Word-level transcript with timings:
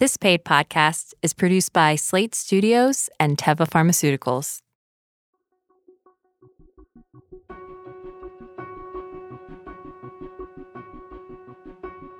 This 0.00 0.16
paid 0.16 0.44
podcast 0.44 1.14
is 1.22 1.32
produced 1.32 1.72
by 1.72 1.94
Slate 1.94 2.34
Studios 2.34 3.08
and 3.20 3.38
Teva 3.38 3.58
Pharmaceuticals. 3.58 4.58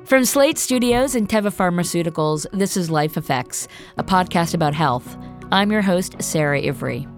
From 0.05 0.25
Slate 0.25 0.57
Studios 0.57 1.17
and 1.17 1.29
Teva 1.29 1.53
Pharmaceuticals, 1.53 2.47
this 2.53 2.77
is 2.77 2.93
Life 2.93 3.17
Effects, 3.17 3.67
a 3.99 4.05
podcast 4.05 4.55
about 4.55 4.73
health. 4.73 5.17
I'm 5.51 5.73
your 5.73 5.83
host, 5.83 6.23
Sara 6.23 6.61
Ivry. 6.61 7.09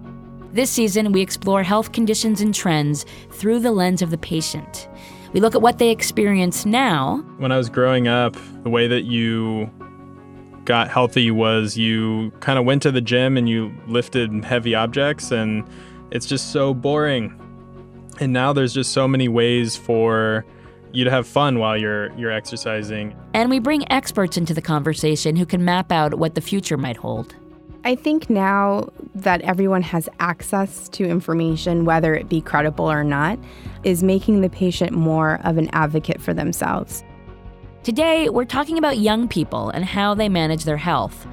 This 0.52 0.70
season, 0.70 1.12
we 1.12 1.20
explore 1.20 1.64
health 1.64 1.92
conditions 1.92 2.40
and 2.40 2.54
trends 2.54 3.04
through 3.30 3.60
the 3.60 3.72
lens 3.72 4.00
of 4.00 4.10
the 4.10 4.16
patient. 4.16 4.88
We 5.34 5.40
look 5.40 5.54
at 5.54 5.60
what 5.60 5.76
they 5.76 5.90
experience 5.90 6.64
now. 6.64 7.18
When 7.36 7.52
I 7.52 7.58
was 7.58 7.68
growing 7.68 8.08
up, 8.08 8.34
the 8.62 8.70
way 8.70 8.86
that 8.88 9.02
you 9.02 9.70
got 10.66 10.88
healthy 10.90 11.30
was 11.30 11.78
you 11.78 12.32
kind 12.40 12.58
of 12.58 12.64
went 12.64 12.82
to 12.82 12.92
the 12.92 13.00
gym 13.00 13.36
and 13.36 13.48
you 13.48 13.72
lifted 13.86 14.44
heavy 14.44 14.74
objects, 14.74 15.30
and 15.30 15.66
it's 16.10 16.26
just 16.26 16.52
so 16.52 16.74
boring. 16.74 17.40
And 18.20 18.32
now 18.32 18.52
there's 18.52 18.74
just 18.74 18.92
so 18.92 19.08
many 19.08 19.28
ways 19.28 19.76
for 19.76 20.44
you 20.92 21.04
to 21.04 21.10
have 21.10 21.26
fun 21.26 21.58
while 21.58 21.76
you're 21.76 22.12
you're 22.18 22.32
exercising. 22.32 23.14
And 23.34 23.50
we 23.50 23.58
bring 23.58 23.90
experts 23.90 24.36
into 24.36 24.54
the 24.54 24.62
conversation 24.62 25.36
who 25.36 25.46
can 25.46 25.64
map 25.64 25.90
out 25.92 26.14
what 26.14 26.34
the 26.34 26.40
future 26.40 26.76
might 26.76 26.96
hold. 26.96 27.34
I 27.84 27.94
think 27.94 28.28
now 28.28 28.88
that 29.14 29.42
everyone 29.42 29.82
has 29.82 30.08
access 30.18 30.88
to 30.88 31.04
information, 31.04 31.84
whether 31.84 32.16
it 32.16 32.28
be 32.28 32.40
credible 32.40 32.90
or 32.90 33.04
not, 33.04 33.38
is 33.84 34.02
making 34.02 34.40
the 34.40 34.48
patient 34.48 34.90
more 34.90 35.38
of 35.44 35.56
an 35.56 35.70
advocate 35.72 36.20
for 36.20 36.34
themselves. 36.34 37.04
Today, 37.86 38.28
we're 38.28 38.44
talking 38.44 38.78
about 38.78 38.98
young 38.98 39.28
people 39.28 39.70
and 39.70 39.84
how 39.84 40.12
they 40.12 40.28
manage 40.28 40.64
their 40.64 40.76
health. 40.76 41.24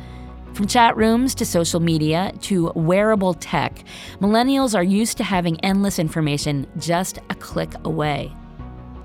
From 0.54 0.68
chat 0.68 0.96
rooms 0.96 1.34
to 1.34 1.48
social 1.48 1.80
media 1.80 2.32
to 2.42 2.72
wearable 2.76 3.34
tech, 3.34 3.84
millennials 4.20 4.76
are 4.76 4.84
used 4.84 5.18
to 5.18 5.24
having 5.24 5.60
endless 5.62 5.98
information 5.98 6.68
just 6.78 7.18
a 7.32 7.34
click 7.34 7.74
away. 7.86 8.32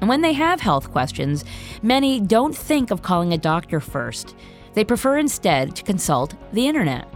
And 0.02 0.10
when 0.10 0.20
they 0.20 0.34
have 0.34 0.60
health 0.60 0.91
questions, 0.91 1.42
many 1.80 2.20
don't 2.20 2.54
think 2.54 2.91
of 2.91 3.00
calling 3.00 3.32
a 3.32 3.38
doctor 3.38 3.80
first. 3.80 4.36
They 4.74 4.84
prefer 4.84 5.16
instead 5.16 5.74
to 5.76 5.82
consult 5.84 6.34
the 6.52 6.69
internet. 6.69 7.08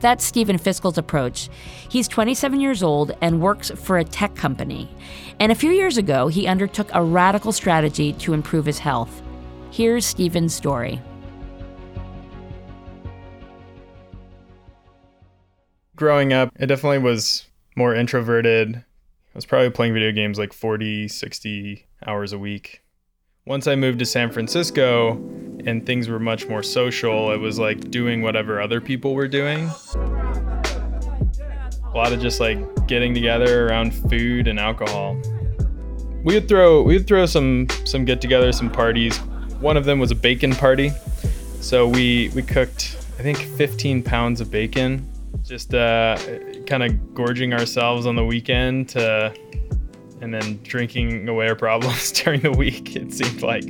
That's 0.00 0.24
Stephen 0.24 0.58
Fiskell's 0.58 0.98
approach. 0.98 1.50
He's 1.88 2.08
27 2.08 2.60
years 2.60 2.82
old 2.82 3.14
and 3.20 3.40
works 3.40 3.70
for 3.70 3.98
a 3.98 4.04
tech 4.04 4.34
company. 4.34 4.88
And 5.38 5.52
a 5.52 5.54
few 5.54 5.70
years 5.70 5.98
ago, 5.98 6.28
he 6.28 6.46
undertook 6.46 6.88
a 6.94 7.04
radical 7.04 7.52
strategy 7.52 8.14
to 8.14 8.32
improve 8.32 8.64
his 8.64 8.78
health. 8.78 9.22
Here's 9.70 10.06
Stephen's 10.06 10.54
story. 10.54 11.00
Growing 15.96 16.32
up, 16.32 16.50
I 16.58 16.64
definitely 16.64 16.98
was 16.98 17.46
more 17.76 17.94
introverted. 17.94 18.76
I 18.76 18.82
was 19.34 19.44
probably 19.44 19.68
playing 19.70 19.92
video 19.92 20.12
games 20.12 20.38
like 20.38 20.54
40, 20.54 21.08
60 21.08 21.86
hours 22.06 22.32
a 22.32 22.38
week. 22.38 22.82
Once 23.46 23.66
I 23.66 23.74
moved 23.74 23.98
to 24.00 24.04
San 24.04 24.30
Francisco 24.30 25.12
and 25.64 25.86
things 25.86 26.08
were 26.08 26.18
much 26.18 26.46
more 26.46 26.62
social, 26.62 27.32
it 27.32 27.38
was 27.38 27.58
like 27.58 27.90
doing 27.90 28.20
whatever 28.20 28.60
other 28.60 28.82
people 28.82 29.14
were 29.14 29.28
doing. 29.28 29.70
A 31.82 31.92
lot 31.94 32.12
of 32.12 32.20
just 32.20 32.38
like 32.38 32.86
getting 32.86 33.14
together 33.14 33.66
around 33.66 33.92
food 33.94 34.46
and 34.46 34.60
alcohol. 34.60 35.18
We 36.22 36.34
would 36.34 36.48
throw 36.48 36.82
we 36.82 36.98
would 36.98 37.06
throw 37.06 37.24
some 37.24 37.66
some 37.86 38.04
get-togethers, 38.04 38.56
some 38.56 38.70
parties. 38.70 39.16
One 39.58 39.78
of 39.78 39.86
them 39.86 39.98
was 39.98 40.10
a 40.10 40.14
bacon 40.14 40.52
party. 40.52 40.92
So 41.60 41.88
we 41.88 42.28
we 42.34 42.42
cooked 42.42 42.98
I 43.18 43.22
think 43.22 43.38
15 43.38 44.02
pounds 44.02 44.42
of 44.42 44.50
bacon, 44.50 45.10
just 45.44 45.72
uh, 45.72 46.18
kind 46.66 46.82
of 46.82 47.14
gorging 47.14 47.54
ourselves 47.54 48.04
on 48.04 48.16
the 48.16 48.24
weekend 48.24 48.90
to 48.90 49.34
and 50.20 50.34
then 50.34 50.60
drinking 50.62 51.28
away 51.28 51.48
our 51.48 51.56
problems 51.56 52.12
during 52.22 52.40
the 52.40 52.52
week, 52.52 52.96
it 52.96 53.12
seemed 53.12 53.42
like. 53.42 53.64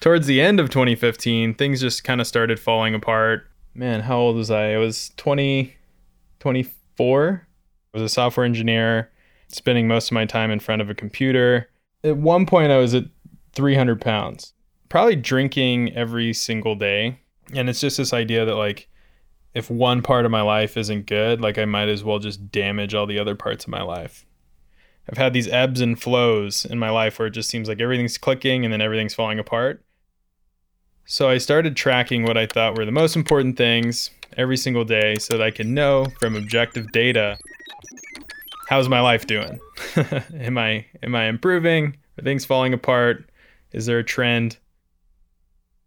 Towards 0.00 0.26
the 0.26 0.40
end 0.40 0.60
of 0.60 0.68
2015, 0.68 1.54
things 1.54 1.80
just 1.80 2.04
kind 2.04 2.20
of 2.20 2.26
started 2.26 2.60
falling 2.60 2.94
apart. 2.94 3.48
Man, 3.74 4.00
how 4.00 4.18
old 4.18 4.36
was 4.36 4.50
I? 4.50 4.74
I 4.74 4.76
was 4.76 5.10
20, 5.16 5.74
24. 6.40 7.46
I 7.94 7.98
was 7.98 8.02
a 8.02 8.08
software 8.14 8.44
engineer, 8.44 9.10
spending 9.48 9.88
most 9.88 10.08
of 10.08 10.12
my 10.12 10.26
time 10.26 10.50
in 10.50 10.60
front 10.60 10.82
of 10.82 10.90
a 10.90 10.94
computer. 10.94 11.70
At 12.02 12.18
one 12.18 12.44
point, 12.44 12.70
I 12.70 12.76
was 12.76 12.94
at 12.94 13.04
300 13.54 14.00
pounds, 14.00 14.52
probably 14.90 15.16
drinking 15.16 15.94
every 15.94 16.34
single 16.34 16.74
day. 16.74 17.18
And 17.54 17.70
it's 17.70 17.80
just 17.80 17.96
this 17.96 18.12
idea 18.12 18.44
that, 18.44 18.56
like, 18.56 18.88
if 19.54 19.70
one 19.70 20.02
part 20.02 20.24
of 20.24 20.30
my 20.30 20.42
life 20.42 20.76
isn't 20.76 21.06
good, 21.06 21.40
like 21.40 21.58
I 21.58 21.64
might 21.64 21.88
as 21.88 22.04
well 22.04 22.18
just 22.18 22.50
damage 22.50 22.94
all 22.94 23.06
the 23.06 23.18
other 23.18 23.34
parts 23.34 23.64
of 23.64 23.70
my 23.70 23.82
life. 23.82 24.26
I've 25.08 25.18
had 25.18 25.32
these 25.32 25.48
ebbs 25.48 25.80
and 25.80 26.00
flows 26.00 26.64
in 26.64 26.78
my 26.78 26.90
life 26.90 27.18
where 27.18 27.28
it 27.28 27.32
just 27.32 27.50
seems 27.50 27.68
like 27.68 27.80
everything's 27.80 28.18
clicking 28.18 28.64
and 28.64 28.72
then 28.72 28.80
everything's 28.80 29.14
falling 29.14 29.38
apart. 29.38 29.84
So 31.04 31.28
I 31.28 31.38
started 31.38 31.76
tracking 31.76 32.24
what 32.24 32.38
I 32.38 32.46
thought 32.46 32.76
were 32.76 32.86
the 32.86 32.90
most 32.90 33.14
important 33.14 33.56
things 33.56 34.10
every 34.36 34.56
single 34.56 34.84
day 34.84 35.16
so 35.16 35.36
that 35.36 35.44
I 35.44 35.50
can 35.50 35.74
know 35.74 36.06
from 36.18 36.34
objective 36.34 36.90
data 36.92 37.38
how's 38.68 38.88
my 38.88 39.00
life 39.00 39.26
doing? 39.26 39.60
am 40.40 40.58
I 40.58 40.86
am 41.02 41.14
I 41.14 41.26
improving? 41.26 41.96
Are 42.18 42.24
things 42.24 42.44
falling 42.44 42.72
apart? 42.72 43.30
Is 43.72 43.86
there 43.86 43.98
a 43.98 44.04
trend? 44.04 44.58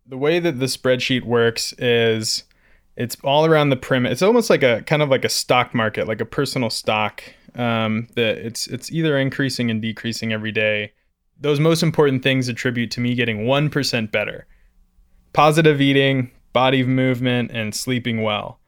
The 0.06 0.18
way 0.18 0.40
that 0.40 0.60
the 0.60 0.66
spreadsheet 0.66 1.24
works 1.24 1.74
is 1.78 2.44
it's 2.98 3.16
all 3.24 3.46
around 3.46 3.70
the 3.70 3.78
premise. 3.78 4.12
It's 4.12 4.22
almost 4.24 4.50
like 4.50 4.64
a 4.64 4.82
kind 4.82 5.02
of 5.04 5.10
like 5.10 5.24
a 5.24 5.30
stock 5.30 5.74
market, 5.74 6.08
like 6.08 6.20
a 6.20 6.26
personal 6.26 6.70
stock. 6.70 7.24
Um, 7.56 8.08
that 8.16 8.38
it's 8.40 8.68
it's 8.68 8.92
either 8.92 9.18
increasing 9.18 9.72
and 9.72 9.82
decreasing 9.82 10.34
every 10.34 10.52
day. 10.52 10.94
Those 11.40 11.60
most 11.60 11.84
important 11.84 12.24
things 12.24 12.50
attribute 12.50 12.92
to 12.92 13.00
me 13.00 13.14
getting 13.14 13.46
one 13.46 13.70
percent 13.70 14.12
better. 14.12 14.48
Positive 15.32 15.80
eating, 15.80 16.32
body 16.54 16.84
movement, 16.84 17.52
and 17.52 17.74
sleeping 17.74 18.24
well. 18.24 18.60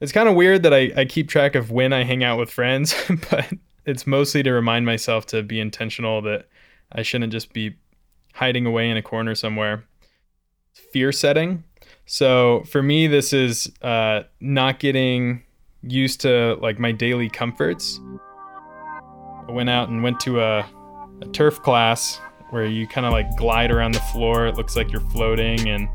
It's 0.00 0.12
kind 0.12 0.28
of 0.28 0.34
weird 0.34 0.62
that 0.62 0.74
I, 0.74 0.90
I 0.96 1.04
keep 1.04 1.28
track 1.28 1.54
of 1.54 1.70
when 1.70 1.92
I 1.92 2.04
hang 2.04 2.24
out 2.24 2.38
with 2.38 2.50
friends, 2.50 2.94
but 3.30 3.52
it's 3.84 4.06
mostly 4.06 4.42
to 4.42 4.50
remind 4.50 4.86
myself 4.86 5.26
to 5.26 5.42
be 5.42 5.60
intentional 5.60 6.22
that 6.22 6.48
I 6.90 7.02
shouldn't 7.02 7.32
just 7.32 7.52
be 7.52 7.76
hiding 8.32 8.64
away 8.64 8.88
in 8.88 8.96
a 8.96 9.02
corner 9.02 9.34
somewhere. 9.34 9.84
Fear 10.72 11.12
setting 11.12 11.64
so 12.12 12.62
for 12.66 12.82
me, 12.82 13.06
this 13.06 13.32
is 13.32 13.72
uh, 13.80 14.24
not 14.38 14.80
getting 14.80 15.44
used 15.80 16.20
to 16.20 16.58
like 16.60 16.78
my 16.78 16.92
daily 16.92 17.30
comforts. 17.30 17.98
I 19.48 19.50
went 19.50 19.70
out 19.70 19.88
and 19.88 20.02
went 20.02 20.20
to 20.20 20.42
a, 20.42 20.58
a 21.22 21.26
turf 21.32 21.62
class 21.62 22.20
where 22.50 22.66
you 22.66 22.86
kind 22.86 23.06
of 23.06 23.12
like 23.12 23.34
glide 23.38 23.70
around 23.70 23.94
the 23.94 24.00
floor. 24.00 24.46
It 24.46 24.56
looks 24.56 24.76
like 24.76 24.92
you're 24.92 25.00
floating, 25.00 25.70
and 25.70 25.88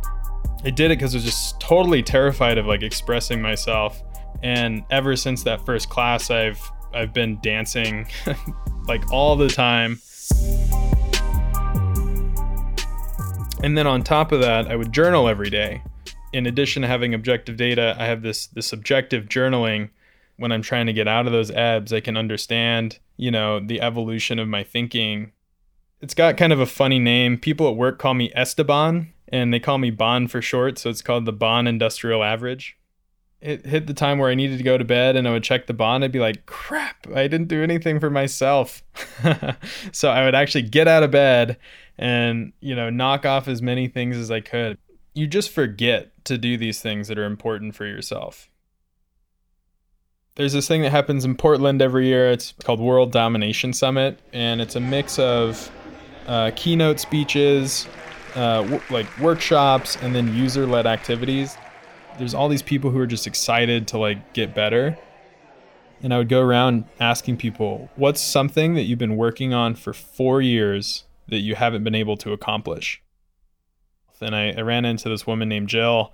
I 0.66 0.72
did 0.72 0.90
it 0.90 0.98
because 0.98 1.14
I 1.14 1.18
was 1.18 1.24
just 1.24 1.60
totally 1.60 2.02
terrified 2.02 2.58
of 2.58 2.66
like 2.66 2.82
expressing 2.82 3.40
myself. 3.40 4.02
And 4.42 4.86
ever 4.90 5.16
since 5.16 5.44
that 5.44 5.64
first 5.68 5.88
class, 5.90 6.32
I've 6.32 6.60
I've 6.96 7.14
been 7.14 7.40
dancing 7.44 8.08
like 8.88 9.12
all 9.12 9.36
the 9.36 9.50
time. 9.50 10.02
And 13.62 13.78
then 13.78 13.86
on 13.86 14.02
top 14.02 14.32
of 14.32 14.42
that, 14.42 14.66
I 14.66 14.76
would 14.76 14.92
journal 14.92 15.30
every 15.30 15.52
day 15.52 15.84
in 16.34 16.46
addition 16.46 16.82
to 16.82 16.88
having 16.88 17.14
objective 17.14 17.58
data, 17.58 17.96
I 17.98 18.06
have 18.06 18.22
this 18.22 18.48
this 18.48 18.68
subjective 18.68 19.26
journaling. 19.26 19.90
When 20.38 20.52
I'm 20.52 20.62
trying 20.62 20.86
to 20.86 20.94
get 20.94 21.08
out 21.08 21.26
of 21.26 21.32
those 21.32 21.50
ebbs, 21.50 21.92
I 21.92 22.00
can 22.00 22.16
understand, 22.16 23.00
you 23.16 23.32
know, 23.32 23.60
the 23.60 23.82
evolution 23.82 24.38
of 24.38 24.48
my 24.48 24.64
thinking. 24.64 25.32
It's 26.00 26.14
got 26.14 26.38
kind 26.38 26.54
of 26.54 26.60
a 26.60 26.68
funny 26.68 27.00
name. 27.00 27.40
People 27.40 27.68
at 27.68 27.76
work 27.76 27.98
call 27.98 28.14
me 28.14 28.32
Esteban, 28.36 29.12
and 29.30 29.52
they 29.52 29.60
call 29.60 29.80
me 29.80 29.90
Bond 29.90 30.30
for 30.30 30.40
short, 30.40 30.78
so 30.78 30.92
it's 30.92 31.02
called 31.02 31.26
the 31.26 31.34
Bond 31.34 31.68
Industrial 31.68 32.24
Average. 32.24 32.78
It 33.42 33.66
hit 33.66 33.88
the 33.88 33.96
time 33.96 34.20
where 34.20 34.30
I 34.30 34.36
needed 34.36 34.60
to 34.60 34.64
go 34.64 34.78
to 34.78 34.84
bed 34.84 35.16
and 35.16 35.28
I 35.28 35.32
would 35.32 35.44
check 35.44 35.68
the 35.68 35.74
bond. 35.74 36.04
I'd 36.04 36.12
be 36.12 36.20
like, 36.20 36.48
crap, 36.48 37.08
I 37.14 37.28
didn't 37.28 37.48
do 37.48 37.62
anything 37.62 38.00
for 38.00 38.10
myself. 38.10 38.84
so 39.92 40.10
I 40.10 40.26
would 40.26 40.34
actually 40.34 40.64
get 40.64 40.88
out 40.88 41.04
of 41.04 41.12
bed 41.12 41.58
and, 42.00 42.52
you 42.62 42.76
know, 42.76 42.90
knock 42.90 43.28
off 43.28 43.48
as 43.48 43.62
many 43.62 43.90
things 43.90 44.18
as 44.18 44.32
I 44.32 44.42
could 44.42 44.80
you 45.18 45.26
just 45.26 45.50
forget 45.50 46.12
to 46.26 46.38
do 46.38 46.58
these 46.58 46.80
things 46.80 47.08
that 47.08 47.18
are 47.18 47.26
important 47.26 47.76
for 47.76 47.86
yourself. 47.86 48.50
There's 50.36 50.54
this 50.54 50.68
thing 50.68 50.84
that 50.84 50.92
happens 50.92 51.26
in 51.26 51.36
Portland 51.36 51.82
every 51.82 52.06
year. 52.06 52.30
It's 52.30 52.54
called 52.64 52.80
World 52.80 53.12
Domination 53.12 53.74
Summit, 53.74 54.20
and 54.32 54.62
it's 54.62 54.76
a 54.76 54.80
mix 54.80 55.18
of 55.18 55.72
uh, 56.28 56.52
keynote 56.56 57.00
speeches, 57.00 57.88
uh, 58.36 58.62
w- 58.62 58.82
like 58.92 59.08
workshops, 59.18 59.98
and 60.02 60.14
then 60.14 60.36
user-led 60.36 60.86
activities. 60.86 61.58
There's 62.20 62.36
all 62.36 62.48
these 62.48 62.62
people 62.62 62.92
who 62.92 63.00
are 63.00 63.08
just 63.08 63.26
excited 63.26 63.88
to 63.88 63.98
like 63.98 64.34
get 64.34 64.54
better. 64.54 65.00
And 66.04 66.14
I 66.14 66.20
would 66.20 66.30
go 66.30 66.42
around 66.42 66.86
asking 67.00 67.38
people, 67.38 67.90
"What's 67.96 68.22
something 68.22 68.76
that 68.76 68.84
you've 68.84 69.00
been 69.00 69.18
working 69.18 69.52
on 69.52 69.74
for 69.74 69.94
4 69.94 70.44
years 70.44 71.06
that 71.28 71.40
you 71.40 71.56
haven't 71.56 71.84
been 71.84 71.96
able 71.96 72.18
to 72.18 72.34
accomplish?" 72.34 73.02
And 74.22 74.36
I, 74.36 74.52
I 74.52 74.62
ran 74.62 74.86
into 74.86 75.10
this 75.10 75.26
woman 75.28 75.50
named 75.50 75.70
Jill, 75.70 76.14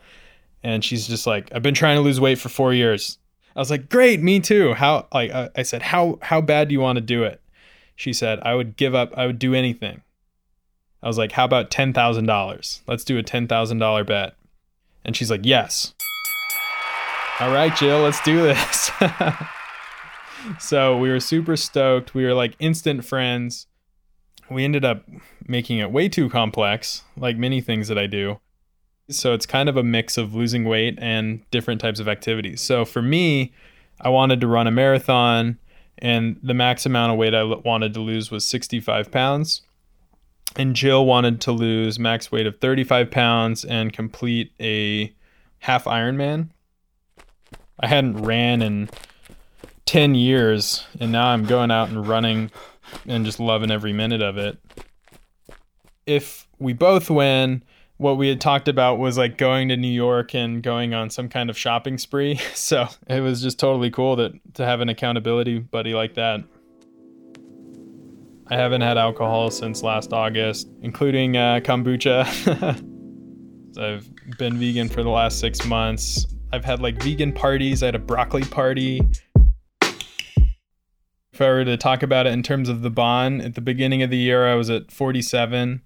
and 0.63 0.83
she's 0.83 1.07
just 1.07 1.27
like, 1.27 1.53
I've 1.53 1.63
been 1.63 1.73
trying 1.73 1.97
to 1.97 2.01
lose 2.01 2.19
weight 2.19 2.39
for 2.39 2.49
four 2.49 2.73
years. 2.73 3.17
I 3.55 3.59
was 3.59 3.69
like, 3.69 3.89
great, 3.89 4.21
me 4.21 4.39
too. 4.39 4.73
How 4.73 5.07
like 5.13 5.31
I 5.55 5.63
said, 5.63 5.83
how 5.83 6.17
how 6.21 6.41
bad 6.41 6.69
do 6.69 6.73
you 6.73 6.79
want 6.79 6.97
to 6.97 7.01
do 7.01 7.23
it? 7.23 7.41
She 7.95 8.13
said, 8.13 8.39
I 8.41 8.55
would 8.55 8.75
give 8.77 8.95
up. 8.95 9.13
I 9.15 9.27
would 9.27 9.39
do 9.39 9.53
anything. 9.53 10.01
I 11.03 11.07
was 11.07 11.17
like, 11.17 11.33
how 11.33 11.45
about 11.45 11.69
ten 11.69 11.93
thousand 11.93 12.25
dollars? 12.25 12.81
Let's 12.87 13.03
do 13.03 13.17
a 13.17 13.23
ten 13.23 13.47
thousand 13.47 13.77
dollar 13.77 14.03
bet. 14.03 14.35
And 15.05 15.15
she's 15.15 15.29
like, 15.29 15.41
yes. 15.43 15.93
All 17.39 17.51
right, 17.51 17.75
Jill, 17.75 18.01
let's 18.01 18.21
do 18.21 18.41
this. 18.41 18.91
so 20.59 20.97
we 20.97 21.09
were 21.09 21.19
super 21.19 21.57
stoked. 21.57 22.13
We 22.13 22.25
were 22.25 22.33
like 22.33 22.55
instant 22.59 23.05
friends. 23.05 23.67
We 24.53 24.63
ended 24.63 24.85
up 24.85 25.05
making 25.47 25.79
it 25.79 25.91
way 25.91 26.09
too 26.09 26.29
complex, 26.29 27.03
like 27.17 27.37
many 27.37 27.61
things 27.61 27.87
that 27.87 27.97
I 27.97 28.07
do. 28.07 28.39
So 29.09 29.33
it's 29.33 29.45
kind 29.45 29.67
of 29.67 29.75
a 29.75 29.83
mix 29.83 30.17
of 30.17 30.33
losing 30.33 30.63
weight 30.63 30.97
and 31.01 31.49
different 31.51 31.81
types 31.81 31.99
of 31.99 32.07
activities. 32.07 32.61
So 32.61 32.85
for 32.85 33.01
me, 33.01 33.53
I 33.99 34.09
wanted 34.09 34.39
to 34.41 34.47
run 34.47 34.67
a 34.67 34.71
marathon, 34.71 35.59
and 35.97 36.39
the 36.41 36.53
max 36.53 36.85
amount 36.85 37.11
of 37.11 37.17
weight 37.17 37.35
I 37.35 37.43
wanted 37.43 37.93
to 37.95 37.99
lose 37.99 38.31
was 38.31 38.47
65 38.47 39.11
pounds. 39.11 39.61
And 40.55 40.75
Jill 40.75 41.05
wanted 41.05 41.41
to 41.41 41.51
lose 41.51 41.99
max 41.99 42.31
weight 42.31 42.45
of 42.45 42.59
35 42.59 43.09
pounds 43.11 43.65
and 43.65 43.91
complete 43.91 44.53
a 44.59 45.13
half 45.59 45.85
Ironman. 45.85 46.49
I 47.79 47.87
hadn't 47.87 48.21
ran 48.23 48.61
in 48.61 48.89
10 49.85 50.15
years, 50.15 50.85
and 50.99 51.11
now 51.11 51.27
I'm 51.27 51.45
going 51.45 51.71
out 51.71 51.89
and 51.89 52.07
running 52.07 52.51
and 53.07 53.25
just 53.25 53.39
loving 53.39 53.71
every 53.71 53.93
minute 53.93 54.21
of 54.21 54.37
it. 54.37 54.57
If 56.05 56.47
we 56.59 56.73
both 56.73 57.09
win, 57.09 57.63
what 57.97 58.17
we 58.17 58.27
had 58.27 58.41
talked 58.41 58.67
about 58.67 58.99
was 58.99 59.17
like 59.17 59.37
going 59.37 59.69
to 59.69 59.77
New 59.77 59.87
York 59.87 60.33
and 60.35 60.61
going 60.61 60.93
on 60.93 61.09
some 61.09 61.29
kind 61.29 61.49
of 61.49 61.57
shopping 61.57 61.97
spree. 61.97 62.39
So 62.55 62.87
it 63.07 63.19
was 63.19 63.41
just 63.41 63.59
totally 63.59 63.91
cool 63.91 64.15
that 64.17 64.31
to 64.55 64.65
have 64.65 64.81
an 64.81 64.89
accountability 64.89 65.59
buddy 65.59 65.93
like 65.93 66.15
that. 66.15 66.41
I 68.47 68.55
haven't 68.55 68.81
had 68.81 68.97
alcohol 68.97 69.51
since 69.51 69.83
last 69.83 70.11
August, 70.13 70.69
including 70.81 71.37
uh, 71.37 71.59
kombucha. 71.63 72.25
I've 73.77 74.09
been 74.37 74.57
vegan 74.57 74.89
for 74.89 75.03
the 75.03 75.09
last 75.09 75.39
six 75.39 75.65
months. 75.65 76.27
I've 76.51 76.65
had 76.65 76.79
like 76.81 77.01
vegan 77.01 77.31
parties. 77.31 77.83
I 77.83 77.87
had 77.87 77.95
a 77.95 77.99
broccoli 77.99 78.43
party. 78.43 79.01
If 81.33 81.41
I 81.41 81.47
were 81.47 81.65
to 81.65 81.77
talk 81.77 82.03
about 82.03 82.27
it 82.27 82.33
in 82.33 82.43
terms 82.43 82.69
of 82.69 82.83
the 82.83 82.91
bond, 82.91 83.41
at 83.41 83.55
the 83.55 83.61
beginning 83.61 84.03
of 84.03 84.11
the 84.11 84.17
year, 84.17 84.47
I 84.47 84.53
was 84.53 84.69
at 84.69 84.91
47. 84.91 85.81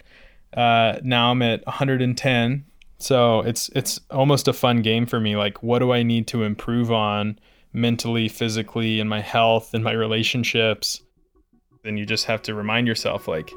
Uh, 0.53 0.99
now 1.03 1.31
I'm 1.31 1.41
at 1.41 1.65
110. 1.65 2.65
So 2.99 3.39
it's 3.41 3.69
it's 3.69 4.01
almost 4.11 4.49
a 4.49 4.53
fun 4.53 4.81
game 4.81 5.05
for 5.05 5.21
me. 5.21 5.37
Like, 5.37 5.63
what 5.63 5.79
do 5.79 5.93
I 5.93 6.03
need 6.03 6.27
to 6.27 6.43
improve 6.43 6.91
on 6.91 7.39
mentally, 7.71 8.27
physically, 8.27 8.99
in 8.99 9.07
my 9.07 9.21
health, 9.21 9.73
in 9.73 9.83
my 9.83 9.93
relationships? 9.93 11.01
Then 11.83 11.95
you 11.95 12.05
just 12.05 12.25
have 12.25 12.41
to 12.43 12.53
remind 12.53 12.87
yourself, 12.87 13.27
like, 13.27 13.49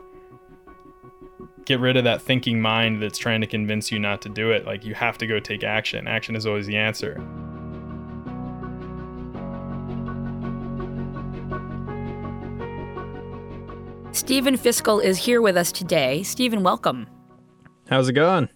get 1.65 1.81
rid 1.81 1.97
of 1.97 2.05
that 2.05 2.23
thinking 2.23 2.61
mind 2.61 3.03
that's 3.03 3.19
trying 3.19 3.41
to 3.41 3.47
convince 3.49 3.91
you 3.91 3.99
not 3.99 4.23
to 4.23 4.29
do 4.29 4.53
it. 4.53 4.65
Like, 4.65 4.85
you 4.85 4.95
have 4.95 5.19
to 5.19 5.27
go 5.27 5.41
take 5.41 5.65
action. 5.65 6.07
Action 6.07 6.37
is 6.37 6.47
always 6.47 6.67
the 6.67 6.77
answer. 6.77 7.21
Stephen 14.13 14.57
Fiskell 14.57 15.03
is 15.03 15.19
here 15.19 15.41
with 15.41 15.57
us 15.57 15.71
today. 15.71 16.25
Stephen, 16.25 16.65
welcome. 16.65 17.07
How's 17.89 18.09
it 18.09 18.15
going? 18.15 18.49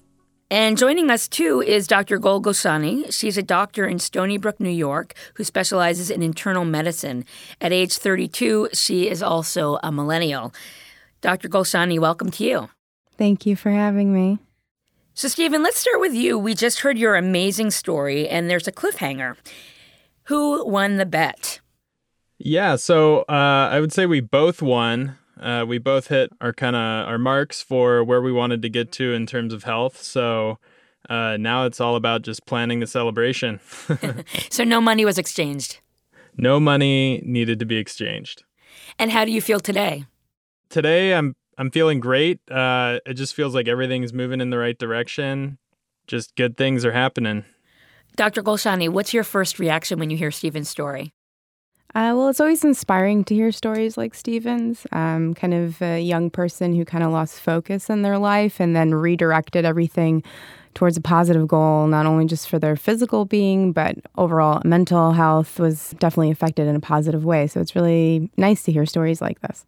And 0.50 0.76
joining 0.76 1.10
us 1.10 1.28
too 1.28 1.62
is 1.62 1.86
Dr. 1.86 2.18
Gol 2.18 2.42
Golshani. 2.42 3.12
She's 3.12 3.38
a 3.38 3.42
doctor 3.42 3.86
in 3.86 4.00
Stony 4.00 4.36
Brook, 4.36 4.58
New 4.58 4.68
York, 4.68 5.14
who 5.34 5.44
specializes 5.44 6.10
in 6.10 6.22
internal 6.22 6.64
medicine. 6.64 7.24
At 7.60 7.72
age 7.72 7.96
32, 7.96 8.70
she 8.72 9.08
is 9.08 9.22
also 9.22 9.78
a 9.82 9.92
millennial. 9.92 10.52
Dr. 11.20 11.48
Golshani, 11.48 12.00
welcome 12.00 12.30
to 12.32 12.44
you. 12.44 12.68
Thank 13.16 13.46
you 13.46 13.54
for 13.54 13.70
having 13.70 14.12
me. 14.12 14.38
So, 15.14 15.28
Stephen, 15.28 15.62
let's 15.62 15.78
start 15.78 16.00
with 16.00 16.14
you. 16.14 16.36
We 16.36 16.54
just 16.54 16.80
heard 16.80 16.98
your 16.98 17.14
amazing 17.14 17.70
story, 17.70 18.28
and 18.28 18.50
there's 18.50 18.66
a 18.66 18.72
cliffhanger. 18.72 19.36
Who 20.24 20.66
won 20.66 20.96
the 20.96 21.06
bet? 21.06 21.60
Yeah, 22.38 22.74
so 22.74 23.20
uh, 23.28 23.68
I 23.70 23.78
would 23.80 23.92
say 23.92 24.06
we 24.06 24.20
both 24.20 24.60
won. 24.60 25.16
Uh, 25.40 25.64
we 25.66 25.78
both 25.78 26.08
hit 26.08 26.30
our 26.40 26.52
kind 26.52 26.76
of 26.76 27.08
our 27.08 27.18
marks 27.18 27.60
for 27.60 28.04
where 28.04 28.22
we 28.22 28.32
wanted 28.32 28.62
to 28.62 28.68
get 28.68 28.92
to 28.92 29.12
in 29.12 29.26
terms 29.26 29.52
of 29.52 29.64
health. 29.64 30.00
So 30.00 30.58
uh, 31.08 31.36
now 31.38 31.66
it's 31.66 31.80
all 31.80 31.96
about 31.96 32.22
just 32.22 32.46
planning 32.46 32.80
the 32.80 32.86
celebration. 32.86 33.60
so 34.50 34.64
no 34.64 34.80
money 34.80 35.04
was 35.04 35.18
exchanged. 35.18 35.80
No 36.36 36.58
money 36.58 37.22
needed 37.24 37.58
to 37.60 37.66
be 37.66 37.76
exchanged. 37.76 38.44
And 38.98 39.10
how 39.10 39.24
do 39.24 39.32
you 39.32 39.40
feel 39.40 39.60
today? 39.60 40.04
Today, 40.68 41.14
I'm 41.14 41.36
I'm 41.56 41.70
feeling 41.70 42.00
great. 42.00 42.40
Uh, 42.50 42.98
it 43.06 43.14
just 43.14 43.34
feels 43.34 43.54
like 43.54 43.68
everything's 43.68 44.12
moving 44.12 44.40
in 44.40 44.50
the 44.50 44.58
right 44.58 44.78
direction. 44.78 45.58
Just 46.06 46.34
good 46.36 46.56
things 46.56 46.84
are 46.84 46.92
happening. 46.92 47.44
Dr. 48.16 48.42
Golshani, 48.42 48.88
what's 48.88 49.14
your 49.14 49.24
first 49.24 49.58
reaction 49.58 49.98
when 49.98 50.10
you 50.10 50.16
hear 50.16 50.30
Stephen's 50.30 50.68
story? 50.68 51.12
Uh, 51.94 52.10
well, 52.16 52.28
it's 52.28 52.40
always 52.40 52.64
inspiring 52.64 53.22
to 53.22 53.34
hear 53.36 53.52
stories 53.52 53.96
like 53.96 54.14
Stephen's, 54.14 54.84
um, 54.90 55.32
kind 55.32 55.54
of 55.54 55.80
a 55.80 56.00
young 56.00 56.28
person 56.28 56.74
who 56.74 56.84
kind 56.84 57.04
of 57.04 57.12
lost 57.12 57.38
focus 57.38 57.88
in 57.88 58.02
their 58.02 58.18
life 58.18 58.58
and 58.58 58.74
then 58.74 58.92
redirected 58.92 59.64
everything 59.64 60.20
towards 60.74 60.96
a 60.96 61.00
positive 61.00 61.46
goal, 61.46 61.86
not 61.86 62.04
only 62.04 62.26
just 62.26 62.48
for 62.48 62.58
their 62.58 62.74
physical 62.74 63.24
being, 63.24 63.70
but 63.70 63.96
overall 64.18 64.60
mental 64.64 65.12
health 65.12 65.60
was 65.60 65.94
definitely 66.00 66.32
affected 66.32 66.66
in 66.66 66.74
a 66.74 66.80
positive 66.80 67.24
way. 67.24 67.46
So 67.46 67.60
it's 67.60 67.76
really 67.76 68.28
nice 68.36 68.64
to 68.64 68.72
hear 68.72 68.86
stories 68.86 69.20
like 69.20 69.40
this. 69.40 69.64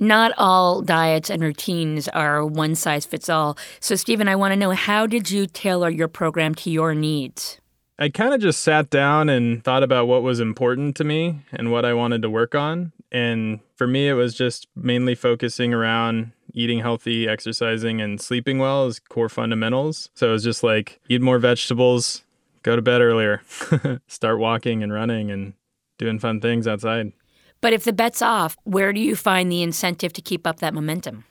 Not 0.00 0.32
all 0.36 0.82
diets 0.82 1.30
and 1.30 1.40
routines 1.42 2.08
are 2.08 2.44
one 2.44 2.74
size 2.74 3.06
fits 3.06 3.28
all. 3.28 3.56
So, 3.78 3.94
Stephen, 3.94 4.26
I 4.26 4.34
want 4.34 4.50
to 4.50 4.56
know 4.56 4.72
how 4.72 5.06
did 5.06 5.30
you 5.30 5.46
tailor 5.46 5.90
your 5.90 6.08
program 6.08 6.56
to 6.56 6.70
your 6.70 6.92
needs? 6.92 7.61
I 8.02 8.08
kind 8.08 8.34
of 8.34 8.40
just 8.40 8.62
sat 8.62 8.90
down 8.90 9.28
and 9.28 9.62
thought 9.62 9.84
about 9.84 10.08
what 10.08 10.24
was 10.24 10.40
important 10.40 10.96
to 10.96 11.04
me 11.04 11.38
and 11.52 11.70
what 11.70 11.84
I 11.84 11.94
wanted 11.94 12.20
to 12.22 12.30
work 12.30 12.52
on. 12.52 12.90
And 13.12 13.60
for 13.76 13.86
me, 13.86 14.08
it 14.08 14.14
was 14.14 14.34
just 14.34 14.66
mainly 14.74 15.14
focusing 15.14 15.72
around 15.72 16.32
eating 16.52 16.80
healthy, 16.80 17.28
exercising, 17.28 18.00
and 18.00 18.20
sleeping 18.20 18.58
well 18.58 18.86
as 18.86 18.98
core 18.98 19.28
fundamentals. 19.28 20.10
So 20.14 20.30
it 20.30 20.32
was 20.32 20.42
just 20.42 20.64
like 20.64 20.98
eat 21.08 21.22
more 21.22 21.38
vegetables, 21.38 22.24
go 22.64 22.74
to 22.74 22.82
bed 22.82 23.02
earlier, 23.02 23.40
start 24.08 24.40
walking 24.40 24.82
and 24.82 24.92
running 24.92 25.30
and 25.30 25.52
doing 25.96 26.18
fun 26.18 26.40
things 26.40 26.66
outside. 26.66 27.12
But 27.60 27.72
if 27.72 27.84
the 27.84 27.92
bet's 27.92 28.20
off, 28.20 28.56
where 28.64 28.92
do 28.92 28.98
you 28.98 29.14
find 29.14 29.48
the 29.48 29.62
incentive 29.62 30.12
to 30.14 30.20
keep 30.20 30.44
up 30.44 30.58
that 30.58 30.74
momentum? 30.74 31.24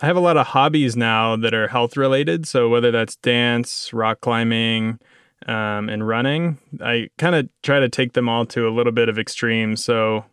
I 0.00 0.06
have 0.06 0.16
a 0.16 0.20
lot 0.20 0.38
of 0.38 0.46
hobbies 0.46 0.96
now 0.96 1.36
that 1.36 1.52
are 1.52 1.68
health 1.68 1.98
related. 1.98 2.48
So 2.48 2.70
whether 2.70 2.90
that's 2.90 3.16
dance, 3.16 3.92
rock 3.92 4.22
climbing, 4.22 5.00
um, 5.46 5.88
and 5.88 6.06
running, 6.06 6.58
I 6.80 7.08
kind 7.18 7.34
of 7.34 7.48
try 7.62 7.80
to 7.80 7.88
take 7.88 8.12
them 8.12 8.28
all 8.28 8.46
to 8.46 8.68
a 8.68 8.70
little 8.70 8.92
bit 8.92 9.08
of 9.08 9.18
extreme. 9.18 9.76
So, 9.76 10.24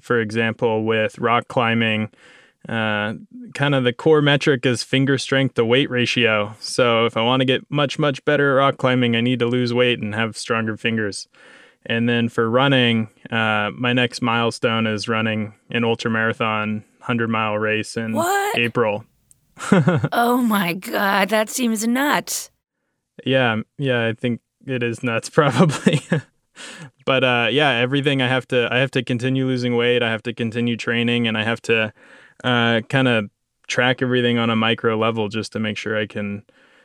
for 0.00 0.20
example, 0.20 0.84
with 0.84 1.18
rock 1.18 1.48
climbing, 1.48 2.10
uh, 2.68 3.14
kind 3.54 3.74
of 3.74 3.84
the 3.84 3.92
core 3.92 4.20
metric 4.20 4.66
is 4.66 4.82
finger 4.82 5.16
strength 5.18 5.54
to 5.54 5.64
weight 5.64 5.90
ratio. 5.90 6.54
So, 6.60 7.06
if 7.06 7.16
I 7.16 7.22
want 7.22 7.40
to 7.40 7.46
get 7.46 7.68
much, 7.70 7.98
much 7.98 8.24
better 8.24 8.52
at 8.52 8.62
rock 8.62 8.76
climbing, 8.76 9.16
I 9.16 9.20
need 9.20 9.38
to 9.38 9.46
lose 9.46 9.72
weight 9.72 10.00
and 10.00 10.14
have 10.14 10.36
stronger 10.36 10.76
fingers. 10.76 11.26
And 11.86 12.08
then 12.08 12.28
for 12.28 12.48
running, 12.48 13.08
uh, 13.30 13.70
my 13.74 13.92
next 13.92 14.20
milestone 14.20 14.86
is 14.86 15.08
running 15.08 15.54
an 15.70 15.82
ultra 15.82 16.10
marathon 16.10 16.84
100 16.98 17.28
mile 17.28 17.56
race 17.56 17.96
in 17.96 18.12
what? 18.12 18.58
April. 18.58 19.04
oh 20.12 20.36
my 20.46 20.74
God, 20.74 21.30
that 21.30 21.48
seems 21.48 21.86
nuts. 21.86 22.50
Yeah, 23.24 23.56
yeah, 23.78 24.06
I 24.06 24.12
think 24.12 24.40
it 24.70 24.82
is 24.82 25.02
nuts 25.02 25.28
probably. 25.30 26.00
but 27.04 27.24
uh, 27.24 27.48
yeah, 27.50 27.70
everything 27.70 28.22
I 28.22 28.28
have 28.28 28.46
to 28.48 28.68
I 28.70 28.78
have 28.78 28.90
to 28.92 29.02
continue 29.02 29.46
losing 29.46 29.76
weight. 29.76 30.02
I 30.02 30.10
have 30.10 30.22
to 30.24 30.32
continue 30.32 30.76
training, 30.76 31.26
and 31.26 31.36
I 31.36 31.44
have 31.44 31.60
to 31.62 31.92
uh, 32.44 32.80
kind 32.88 33.08
of 33.08 33.30
track 33.66 34.02
everything 34.02 34.38
on 34.38 34.50
a 34.50 34.56
micro 34.56 34.96
level 34.96 35.28
just 35.28 35.52
to 35.52 35.60
make 35.60 35.76
sure 35.76 35.96
I 35.96 36.06
can 36.06 36.42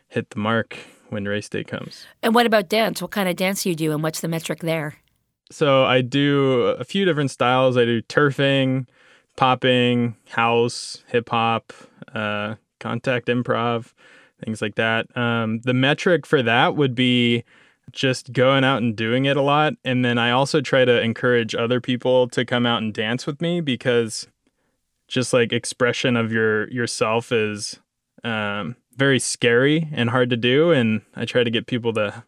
hit 0.07 0.29
the 0.29 0.39
mark 0.39 0.77
when 1.09 1.25
race 1.25 1.49
day 1.49 1.63
comes. 1.63 2.05
And 2.21 2.35
what 2.35 2.45
about 2.45 2.69
dance? 2.69 3.01
What 3.01 3.11
kind 3.11 3.27
of 3.27 3.35
dance 3.35 3.63
do 3.63 3.69
you 3.69 3.75
do, 3.75 3.91
and 3.91 4.03
what's 4.03 4.21
the 4.21 4.27
metric 4.27 4.59
there? 4.59 4.95
So 5.51 5.83
I 5.83 6.01
do 6.01 6.61
a 6.79 6.83
few 6.83 7.05
different 7.05 7.31
styles. 7.31 7.77
I 7.77 7.85
do 7.85 8.01
turfing, 8.01 8.87
popping, 9.35 10.15
house, 10.29 11.03
hip 11.07 11.29
hop, 11.29 11.71
uh, 12.13 12.55
contact 12.79 13.27
improv, 13.27 13.93
things 14.43 14.61
like 14.61 14.75
that. 14.75 15.15
Um, 15.15 15.59
the 15.61 15.73
metric 15.73 16.25
for 16.25 16.41
that 16.41 16.75
would 16.75 16.95
be 16.95 17.43
just 17.91 18.33
going 18.33 18.63
out 18.63 18.81
and 18.81 18.95
doing 18.95 19.25
it 19.25 19.37
a 19.37 19.41
lot. 19.41 19.73
And 19.83 20.03
then 20.03 20.17
I 20.17 20.31
also 20.31 20.61
try 20.61 20.85
to 20.85 21.01
encourage 21.01 21.55
other 21.55 21.79
people 21.79 22.27
to 22.29 22.45
come 22.45 22.65
out 22.65 22.81
and 22.81 22.93
dance 22.93 23.25
with 23.25 23.41
me 23.41 23.61
because 23.61 24.27
just 25.07 25.33
like 25.33 25.53
expression 25.53 26.15
of 26.17 26.31
your 26.31 26.69
yourself 26.69 27.31
is 27.31 27.79
um, 28.23 28.75
very 28.95 29.19
scary 29.19 29.87
and 29.93 30.09
hard 30.09 30.29
to 30.31 30.37
do. 30.37 30.71
And 30.71 31.01
I 31.15 31.25
try 31.25 31.43
to 31.43 31.51
get 31.51 31.67
people 31.67 31.93
to 31.93 32.23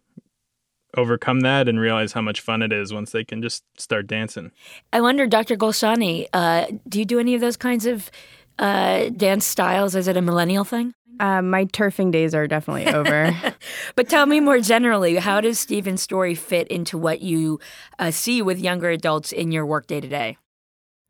overcome 0.96 1.42
that 1.42 1.68
and 1.68 1.80
realize 1.80 2.14
how 2.14 2.22
much 2.22 2.42
fun 2.42 2.62
it 2.62 2.72
is 2.72 2.94
once 2.94 3.12
they 3.12 3.24
can 3.24 3.42
just 3.42 3.64
start 3.78 4.08
dancing. 4.08 4.52
I 4.94 5.02
wonder, 5.02 5.28
Dr. 5.28 5.56
Golshani, 5.56 6.28
uh, 6.34 6.68
do 6.88 7.00
you 7.00 7.06
do 7.06 7.20
any 7.20 7.36
of 7.36 7.42
those 7.42 7.58
kinds 7.58 7.86
of 7.86 8.10
uh, 8.58 9.10
dance 9.10 9.46
styles? 9.46 9.96
Is 9.96 10.08
it 10.08 10.18
a 10.18 10.22
millennial 10.22 10.64
thing? 10.64 10.94
Uh, 11.20 11.42
my 11.42 11.66
turfing 11.66 12.12
days 12.12 12.34
are 12.36 12.48
definitely 12.48 12.88
over. 12.88 13.36
but 13.96 14.10
tell 14.10 14.26
me 14.26 14.40
more 14.40 14.60
generally, 14.60 15.16
how 15.18 15.42
does 15.42 15.60
Stephen's 15.60 16.02
story 16.02 16.36
fit 16.36 16.68
into 16.68 16.98
what 16.98 17.22
you 17.22 17.60
uh, 18.00 18.12
see 18.12 18.42
with 18.42 18.60
younger 18.60 18.90
adults 18.90 19.32
in 19.32 19.52
your 19.52 19.66
work 19.66 19.88
day 19.88 20.00
to 20.00 20.08
day? 20.08 20.38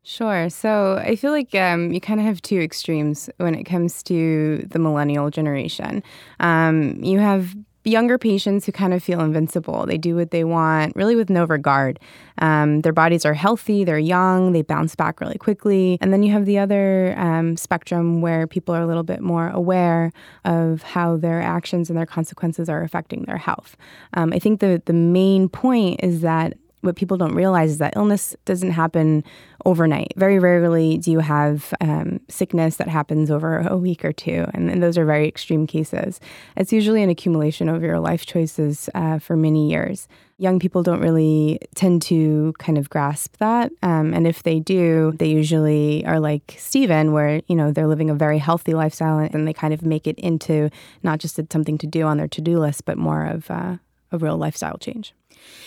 Sure. 0.02 0.48
So 0.48 0.96
I 0.96 1.16
feel 1.16 1.32
like 1.32 1.54
um, 1.54 1.92
you 1.92 2.00
kind 2.00 2.18
of 2.18 2.24
have 2.24 2.40
two 2.40 2.60
extremes 2.60 3.28
when 3.36 3.54
it 3.54 3.64
comes 3.64 4.02
to 4.04 4.66
the 4.70 4.78
millennial 4.78 5.28
generation. 5.28 6.02
Um, 6.40 7.02
you 7.02 7.18
have 7.18 7.54
younger 7.88 8.18
patients 8.18 8.66
who 8.66 8.72
kind 8.72 8.94
of 8.94 9.02
feel 9.02 9.20
invincible. 9.20 9.86
They 9.86 9.98
do 9.98 10.16
what 10.16 10.30
they 10.30 10.44
want, 10.44 10.94
really 10.94 11.16
with 11.16 11.30
no 11.30 11.44
regard. 11.44 11.98
Um, 12.38 12.82
their 12.82 12.92
bodies 12.92 13.24
are 13.24 13.34
healthy, 13.34 13.84
they're 13.84 13.98
young, 13.98 14.52
they 14.52 14.62
bounce 14.62 14.94
back 14.94 15.20
really 15.20 15.38
quickly. 15.38 15.98
And 16.00 16.12
then 16.12 16.22
you 16.22 16.32
have 16.32 16.46
the 16.46 16.58
other 16.58 17.14
um, 17.18 17.56
spectrum 17.56 18.20
where 18.20 18.46
people 18.46 18.74
are 18.74 18.82
a 18.82 18.86
little 18.86 19.02
bit 19.02 19.20
more 19.20 19.48
aware 19.48 20.12
of 20.44 20.82
how 20.82 21.16
their 21.16 21.42
actions 21.42 21.90
and 21.90 21.98
their 21.98 22.06
consequences 22.06 22.68
are 22.68 22.82
affecting 22.82 23.24
their 23.24 23.38
health. 23.38 23.76
Um, 24.14 24.32
I 24.32 24.38
think 24.38 24.60
the, 24.60 24.82
the 24.84 24.92
main 24.92 25.48
point 25.48 26.00
is 26.02 26.20
that 26.20 26.56
what 26.80 26.96
people 26.96 27.16
don't 27.16 27.34
realize 27.34 27.72
is 27.72 27.78
that 27.78 27.94
illness 27.96 28.36
doesn't 28.44 28.70
happen 28.70 29.24
overnight. 29.64 30.12
Very 30.16 30.38
rarely 30.38 30.98
do 30.98 31.10
you 31.10 31.18
have 31.18 31.74
um, 31.80 32.20
sickness 32.28 32.76
that 32.76 32.88
happens 32.88 33.30
over 33.30 33.58
a 33.58 33.76
week 33.76 34.04
or 34.04 34.12
two, 34.12 34.46
and, 34.54 34.70
and, 34.70 34.82
those 34.82 34.96
are 34.96 35.04
very 35.04 35.26
extreme 35.26 35.66
cases. 35.66 36.20
It's 36.56 36.72
usually 36.72 37.02
an 37.02 37.10
accumulation 37.10 37.68
of 37.68 37.82
your 37.82 37.98
life 37.98 38.24
choices 38.24 38.88
uh, 38.94 39.18
for 39.18 39.36
many 39.36 39.68
years. 39.68 40.06
Young 40.38 40.60
people 40.60 40.84
don't 40.84 41.00
really 41.00 41.58
tend 41.74 42.00
to 42.02 42.54
kind 42.58 42.78
of 42.78 42.88
grasp 42.88 43.36
that, 43.38 43.72
um, 43.82 44.14
and 44.14 44.26
if 44.26 44.44
they 44.44 44.60
do, 44.60 45.12
they 45.18 45.28
usually 45.28 46.06
are 46.06 46.20
like 46.20 46.54
Stephen, 46.56 47.12
where 47.12 47.42
you 47.48 47.56
know 47.56 47.72
they're 47.72 47.88
living 47.88 48.08
a 48.08 48.14
very 48.14 48.38
healthy 48.38 48.74
lifestyle, 48.74 49.18
and 49.18 49.48
they 49.48 49.52
kind 49.52 49.74
of 49.74 49.82
make 49.82 50.06
it 50.06 50.18
into 50.20 50.70
not 51.02 51.18
just 51.18 51.40
something 51.52 51.76
to 51.78 51.86
do 51.88 52.02
on 52.02 52.18
their 52.18 52.28
to-do 52.28 52.60
list, 52.60 52.84
but 52.84 52.96
more 52.96 53.24
of 53.24 53.50
uh, 53.50 53.76
a 54.12 54.18
real 54.18 54.38
lifestyle 54.38 54.78
change. 54.78 55.12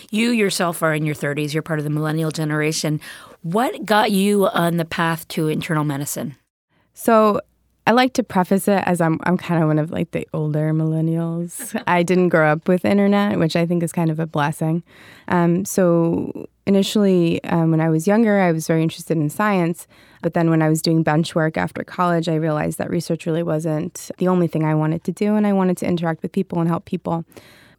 You 0.09 0.31
yourself 0.31 0.83
are 0.83 0.93
in 0.93 1.05
your 1.05 1.15
30s, 1.15 1.53
you're 1.53 1.63
part 1.63 1.79
of 1.79 1.85
the 1.85 1.89
millennial 1.89 2.31
generation. 2.31 2.99
What 3.41 3.85
got 3.85 4.11
you 4.11 4.47
on 4.47 4.77
the 4.77 4.85
path 4.85 5.27
to 5.29 5.47
internal 5.47 5.83
medicine? 5.83 6.35
So, 6.93 7.41
I 7.87 7.93
like 7.93 8.13
to 8.13 8.23
preface 8.23 8.67
it 8.67 8.83
as 8.85 9.01
I'm 9.01 9.19
I'm 9.23 9.37
kind 9.37 9.61
of 9.61 9.67
one 9.67 9.79
of 9.79 9.91
like 9.91 10.11
the 10.11 10.27
older 10.33 10.71
millennials. 10.71 11.81
I 11.87 12.03
didn't 12.03 12.29
grow 12.29 12.51
up 12.51 12.67
with 12.67 12.85
internet, 12.85 13.39
which 13.39 13.55
I 13.55 13.65
think 13.65 13.81
is 13.81 13.91
kind 13.91 14.11
of 14.11 14.19
a 14.19 14.27
blessing. 14.27 14.83
Um, 15.27 15.65
so 15.65 16.47
initially, 16.67 17.43
um, 17.45 17.71
when 17.71 17.81
I 17.81 17.89
was 17.89 18.07
younger, 18.07 18.39
I 18.39 18.51
was 18.51 18.67
very 18.67 18.83
interested 18.83 19.17
in 19.17 19.29
science. 19.29 19.87
But 20.21 20.35
then 20.35 20.51
when 20.51 20.61
I 20.61 20.69
was 20.69 20.81
doing 20.81 21.01
bench 21.01 21.33
work 21.33 21.57
after 21.57 21.83
college, 21.83 22.29
I 22.29 22.35
realized 22.35 22.77
that 22.77 22.91
research 22.91 23.25
really 23.25 23.43
wasn't 23.43 24.11
the 24.19 24.27
only 24.27 24.47
thing 24.47 24.63
I 24.63 24.75
wanted 24.75 25.03
to 25.05 25.11
do, 25.11 25.35
and 25.35 25.47
I 25.47 25.53
wanted 25.53 25.77
to 25.77 25.87
interact 25.87 26.21
with 26.21 26.31
people 26.31 26.59
and 26.59 26.69
help 26.69 26.85
people 26.85 27.25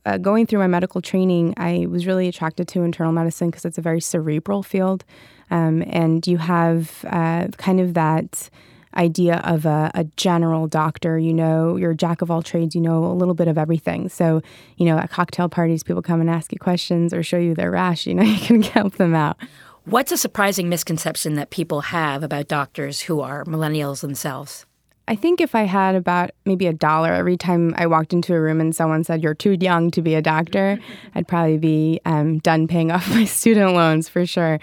uh, 0.05 0.19
going 0.19 0.47
through 0.47 0.59
my 0.59 0.67
medical 0.67 1.01
training, 1.01 1.55
I 1.57 1.87
was 1.89 2.07
really 2.07 2.29
attracted 2.29 2.69
to 2.69 2.83
internal 2.83 3.13
medicine 3.13 3.51
because 3.51 3.65
it's 3.65 3.79
a 3.79 3.83
very 3.83 4.01
cerebral 4.01 4.63
field. 4.63 5.05
Um, 5.51 5.83
and 5.87 6.27
you 6.27 6.39
have 6.39 7.05
uh, 7.09 7.49
kind 7.59 7.81
of 7.81 7.95
that 7.95 8.51
idea 8.97 9.37
of 9.45 9.65
a, 9.65 9.91
a, 9.95 10.05
general 10.17 10.67
doctor. 10.67 11.19
You 11.19 11.33
know, 11.33 11.77
you're 11.77 11.93
a 11.93 11.97
jack 11.97 12.23
of 12.23 12.31
all 12.31 12.43
trades, 12.43 12.75
you 12.75 12.81
know 12.81 13.05
a 13.05 13.15
little 13.15 13.35
bit 13.35 13.49
of 13.49 13.57
everything. 13.57 14.09
So, 14.09 14.43
you 14.77 14.87
know, 14.87 14.99
at 14.99 15.11
cocktail 15.11 15.49
parties, 15.49 15.83
people 15.83 16.03
come 16.03 16.21
and 16.21 16.29
ask 16.29 16.53
you 16.53 16.59
questions 16.59 17.15
or 17.15 17.23
show 17.23 17.39
you 17.39 17.55
their 17.55 17.71
rash, 17.71 18.07
you 18.07 18.15
know, 18.15 18.23
you 18.23 18.39
can 18.39 18.63
help 18.63 18.97
them 18.97 19.15
out. 19.15 19.39
What's 19.85 20.13
a 20.13 20.17
surprising 20.17 20.69
misconception 20.69 21.35
that 21.35 21.51
people 21.51 21.81
have 21.81 22.23
about 22.23 22.49
doctors 22.49 23.03
who 23.03 23.21
are 23.21 23.45
millennials 23.45 24.01
themselves? 24.01 24.67
I 25.09 25.17
think 25.17 25.41
if 25.41 25.55
I 25.55 25.63
had 25.63 25.95
about 25.95 26.31
maybe 26.45 26.67
a 26.67 26.73
dollar 26.73 27.13
every 27.13 27.37
time 27.37 27.75
I 27.77 27.87
walked 27.87 28.13
into 28.13 28.35
a 28.35 28.41
room 28.41 28.61
and 28.61 28.75
someone 28.75 29.03
said, 29.03 29.23
You're 29.23 29.35
too 29.35 29.57
young 29.61 29.91
to 29.93 30.03
be 30.03 30.15
a 30.15 30.23
doctor, 30.23 30.79
I'd 31.15 31.27
probably 31.27 31.59
be 31.59 32.01
um, 32.05 32.39
done 32.39 32.69
paying 32.69 32.93
off 32.93 33.09
my 33.11 33.25
student 33.41 33.75
loans 33.75 34.09
for 34.09 34.25
sure. 34.25 34.61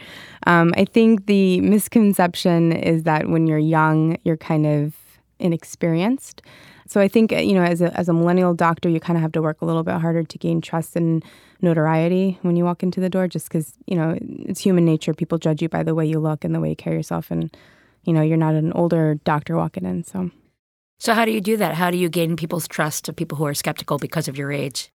Um, 0.48 0.74
I 0.78 0.86
think 0.86 1.26
the 1.26 1.60
misconception 1.62 2.72
is 2.72 3.04
that 3.04 3.28
when 3.28 3.48
you're 3.48 3.58
young, 3.58 4.18
you're 4.24 4.38
kind 4.38 4.66
of 4.66 4.96
inexperienced. 5.40 6.42
So 6.88 7.00
I 7.00 7.08
think, 7.08 7.32
you 7.32 7.54
know, 7.54 7.64
as 7.64 7.82
a, 7.82 7.96
as 7.98 8.10
a 8.10 8.14
millennial 8.14 8.56
doctor, 8.56 8.90
you 8.90 9.00
kind 9.00 9.16
of 9.16 9.22
have 9.22 9.32
to 9.34 9.44
work 9.44 9.62
a 9.62 9.66
little 9.66 9.84
bit 9.84 9.96
harder 9.96 10.24
to 10.24 10.38
gain 10.40 10.60
trust 10.60 10.96
and 10.96 11.24
notoriety 11.62 12.40
when 12.42 12.56
you 12.56 12.64
walk 12.64 12.82
into 12.82 13.00
the 13.00 13.10
door, 13.10 13.28
just 13.28 13.48
because, 13.48 13.76
you 13.86 13.96
know, 13.96 14.18
it's 14.22 14.62
human 14.62 14.86
nature. 14.86 15.14
People 15.14 15.38
judge 15.38 15.62
you 15.62 15.70
by 15.70 15.84
the 15.84 15.94
way 15.94 16.06
you 16.06 16.20
look 16.20 16.44
and 16.44 16.56
the 16.56 16.60
way 16.60 16.70
you 16.70 16.76
carry 16.76 16.96
yourself. 16.96 17.30
And 17.30 17.56
you 18.04 18.14
know, 18.14 18.22
you're 18.22 18.38
not 18.38 18.56
an 18.56 18.74
older 18.74 19.16
doctor 19.24 19.56
walking 19.56 19.86
in. 19.86 20.04
So, 20.04 20.32
so 21.00 21.14
how 21.14 21.26
do 21.26 21.32
you 21.32 21.42
do 21.42 21.58
that? 21.58 21.76
How 21.76 21.92
do 21.92 21.98
you 21.98 22.10
gain 22.10 22.36
people's 22.36 22.68
trust 22.68 23.10
of 23.10 23.16
people 23.16 23.38
who 23.38 23.46
are 23.46 23.54
skeptical 23.54 23.98
because 23.98 24.28
of 24.28 24.38
your 24.38 24.52
age? 24.52 24.92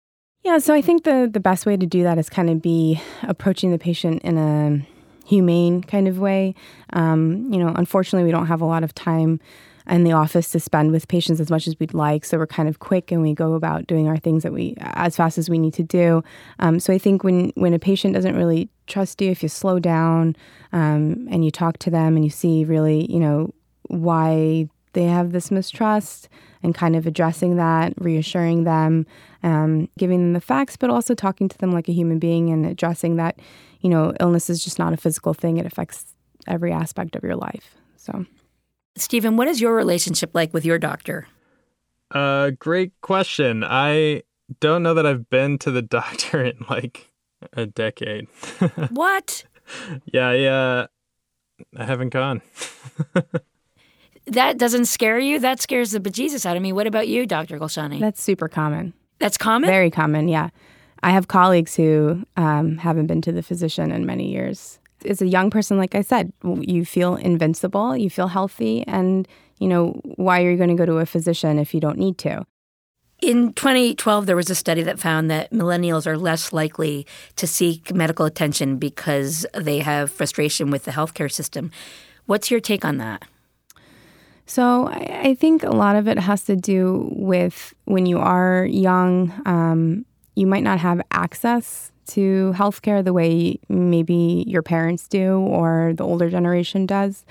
Yeah, 0.43 0.57
so 0.57 0.73
I 0.73 0.81
think 0.81 1.03
the 1.03 1.29
the 1.31 1.39
best 1.39 1.65
way 1.65 1.77
to 1.77 1.85
do 1.85 2.03
that 2.03 2.17
is 2.17 2.29
kind 2.29 2.49
of 2.49 2.61
be 2.61 2.99
approaching 3.23 3.71
the 3.71 3.77
patient 3.77 4.23
in 4.23 4.37
a 4.37 4.85
humane 5.27 5.83
kind 5.83 6.07
of 6.07 6.19
way. 6.19 6.55
Um, 6.93 7.51
you 7.53 7.59
know, 7.59 7.71
unfortunately, 7.75 8.25
we 8.25 8.31
don't 8.31 8.47
have 8.47 8.61
a 8.61 8.65
lot 8.65 8.83
of 8.83 8.95
time 8.95 9.39
in 9.91 10.05
the 10.05 10.13
office 10.13 10.49
to 10.51 10.59
spend 10.59 10.91
with 10.91 11.09
patients 11.09 11.41
as 11.41 11.51
much 11.51 11.67
as 11.67 11.77
we'd 11.77 11.93
like. 11.93 12.23
So 12.23 12.37
we're 12.37 12.47
kind 12.47 12.69
of 12.69 12.79
quick 12.79 13.11
and 13.11 13.21
we 13.21 13.33
go 13.33 13.53
about 13.53 13.87
doing 13.87 14.07
our 14.07 14.17
things 14.17 14.43
that 14.43 14.53
we 14.53 14.73
as 14.79 15.17
fast 15.17 15.37
as 15.37 15.49
we 15.49 15.59
need 15.59 15.73
to 15.75 15.83
do. 15.83 16.23
Um, 16.59 16.79
so 16.79 16.93
I 16.93 16.97
think 16.97 17.23
when 17.25 17.51
when 17.55 17.73
a 17.73 17.79
patient 17.79 18.13
doesn't 18.13 18.37
really 18.37 18.69
trust 18.87 19.21
you, 19.21 19.29
if 19.29 19.43
you 19.43 19.49
slow 19.49 19.79
down 19.79 20.35
um, 20.71 21.27
and 21.29 21.43
you 21.43 21.51
talk 21.51 21.77
to 21.79 21.89
them 21.89 22.15
and 22.15 22.23
you 22.23 22.31
see 22.31 22.63
really, 22.63 23.11
you 23.11 23.19
know, 23.19 23.53
why 23.87 24.69
they 24.93 25.03
have 25.03 25.33
this 25.33 25.51
mistrust 25.51 26.29
and 26.63 26.73
kind 26.73 26.95
of 26.95 27.05
addressing 27.05 27.57
that, 27.57 27.93
reassuring 27.97 28.63
them, 28.63 29.05
um, 29.43 29.89
giving 29.97 30.19
them 30.19 30.33
the 30.33 30.41
facts, 30.41 30.77
but 30.77 30.89
also 30.89 31.13
talking 31.13 31.49
to 31.49 31.57
them 31.57 31.71
like 31.71 31.89
a 31.89 31.93
human 31.93 32.19
being 32.19 32.49
and 32.49 32.65
addressing 32.65 33.17
that, 33.17 33.39
you 33.81 33.89
know, 33.89 34.13
illness 34.21 34.49
is 34.49 34.63
just 34.63 34.79
not 34.79 34.93
a 34.93 34.97
physical 34.97 35.33
thing. 35.33 35.57
It 35.57 35.65
affects 35.65 36.15
every 36.47 36.71
aspect 36.71 37.15
of 37.15 37.23
your 37.23 37.35
life. 37.35 37.75
So. 37.97 38.25
Stephen, 38.95 39.37
what 39.37 39.47
is 39.47 39.61
your 39.61 39.73
relationship 39.75 40.31
like 40.33 40.53
with 40.53 40.65
your 40.65 40.77
doctor? 40.77 41.27
Uh, 42.11 42.51
great 42.59 42.91
question. 43.01 43.63
I 43.63 44.23
don't 44.59 44.83
know 44.83 44.93
that 44.93 45.05
I've 45.05 45.29
been 45.29 45.57
to 45.59 45.71
the 45.71 45.81
doctor 45.81 46.43
in 46.43 46.65
like 46.69 47.11
a 47.53 47.65
decade. 47.65 48.27
what? 48.89 49.45
Yeah, 50.05 50.33
yeah. 50.33 50.87
I 51.77 51.85
haven't 51.85 52.09
gone. 52.09 52.41
that 54.25 54.57
doesn't 54.57 54.85
scare 54.85 55.19
you? 55.19 55.39
That 55.39 55.61
scares 55.61 55.91
the 55.91 55.99
bejesus 55.99 56.45
out 56.45 56.57
of 56.57 56.63
me. 56.63 56.73
What 56.73 56.87
about 56.87 57.07
you, 57.07 57.25
Dr. 57.25 57.59
Golshani? 57.59 57.99
That's 57.99 58.21
super 58.21 58.47
common. 58.47 58.93
That's 59.19 59.37
common? 59.37 59.69
Very 59.69 59.91
common, 59.91 60.27
yeah. 60.27 60.49
I 61.03 61.11
have 61.11 61.27
colleagues 61.27 61.75
who 61.75 62.23
um, 62.35 62.77
haven't 62.77 63.07
been 63.07 63.21
to 63.21 63.31
the 63.31 63.43
physician 63.43 63.91
in 63.91 64.05
many 64.05 64.31
years 64.31 64.79
as 65.05 65.21
a 65.21 65.27
young 65.27 65.49
person, 65.49 65.77
like 65.77 65.95
I 65.95 66.01
said, 66.01 66.31
you 66.43 66.85
feel 66.85 67.15
invincible, 67.15 67.95
you 67.95 68.09
feel 68.09 68.27
healthy, 68.27 68.83
and 68.87 69.27
you 69.59 69.67
know 69.67 69.99
why 70.15 70.41
are 70.43 70.51
you 70.51 70.57
going 70.57 70.69
to 70.69 70.75
go 70.75 70.85
to 70.85 70.97
a 70.97 71.05
physician 71.05 71.59
if 71.59 71.73
you 71.73 71.79
don't 71.79 71.97
need 71.97 72.17
to? 72.19 72.45
In 73.21 73.53
2012, 73.53 74.25
there 74.25 74.35
was 74.35 74.49
a 74.49 74.55
study 74.55 74.81
that 74.81 74.99
found 74.99 75.29
that 75.29 75.51
millennials 75.51 76.07
are 76.07 76.17
less 76.17 76.51
likely 76.51 77.05
to 77.35 77.45
seek 77.45 77.93
medical 77.93 78.25
attention 78.25 78.77
because 78.77 79.45
they 79.53 79.79
have 79.79 80.09
frustration 80.09 80.71
with 80.71 80.85
the 80.85 80.91
healthcare 80.91 81.31
system. 81.31 81.69
What's 82.25 82.49
your 82.49 82.59
take 82.59 82.83
on 82.83 82.97
that? 82.97 83.23
So, 84.47 84.87
I 84.87 85.35
think 85.35 85.63
a 85.63 85.69
lot 85.69 85.95
of 85.95 86.07
it 86.07 86.17
has 86.17 86.43
to 86.45 86.55
do 86.55 87.07
with 87.11 87.73
when 87.85 88.05
you 88.05 88.17
are 88.17 88.65
young, 88.65 89.31
um, 89.45 90.05
you 90.35 90.47
might 90.47 90.63
not 90.63 90.79
have 90.79 90.99
access 91.11 91.91
to 92.15 92.53
healthcare 92.55 93.03
the 93.03 93.13
way 93.13 93.59
maybe 93.69 94.43
your 94.47 94.61
parents 94.61 95.07
do 95.07 95.39
or 95.39 95.93
the 95.95 96.03
older 96.03 96.29
generation 96.29 96.85
does. 96.85 97.25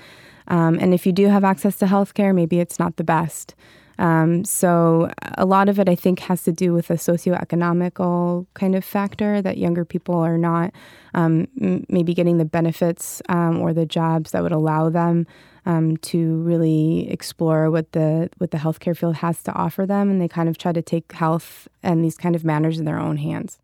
Um, 0.47 0.77
and 0.79 0.93
if 0.93 1.05
you 1.05 1.11
do 1.11 1.27
have 1.27 1.43
access 1.43 1.77
to 1.77 1.85
healthcare, 1.85 2.33
maybe 2.33 2.59
it's 2.59 2.79
not 2.79 2.97
the 2.97 3.03
best. 3.03 3.55
Um, 4.01 4.43
so 4.43 5.11
a 5.37 5.45
lot 5.45 5.69
of 5.69 5.79
it, 5.79 5.87
I 5.87 5.93
think, 5.93 6.19
has 6.21 6.43
to 6.43 6.51
do 6.51 6.73
with 6.73 6.89
a 6.89 6.95
socioeconomical 6.95 8.47
kind 8.55 8.73
of 8.73 8.83
factor 8.83 9.41
that 9.43 9.59
younger 9.59 9.85
people 9.85 10.15
are 10.15 10.39
not 10.39 10.73
um, 11.13 11.47
m- 11.61 11.85
maybe 11.87 12.15
getting 12.15 12.37
the 12.37 12.45
benefits 12.45 13.21
um, 13.29 13.59
or 13.59 13.73
the 13.73 13.85
jobs 13.85 14.31
that 14.31 14.41
would 14.41 14.51
allow 14.51 14.89
them 14.89 15.27
um, 15.67 15.97
to 15.97 16.37
really 16.41 17.07
explore 17.11 17.69
what 17.69 17.91
the 17.91 18.29
what 18.39 18.49
the 18.49 18.57
healthcare 18.57 18.97
field 18.97 19.17
has 19.17 19.43
to 19.43 19.53
offer 19.53 19.85
them, 19.85 20.09
and 20.09 20.19
they 20.19 20.27
kind 20.27 20.49
of 20.49 20.57
try 20.57 20.71
to 20.71 20.81
take 20.81 21.11
health 21.11 21.67
and 21.83 22.03
these 22.03 22.17
kind 22.17 22.35
of 22.35 22.43
matters 22.43 22.79
in 22.79 22.85
their 22.85 22.99
own 22.99 23.17
hands. 23.17 23.60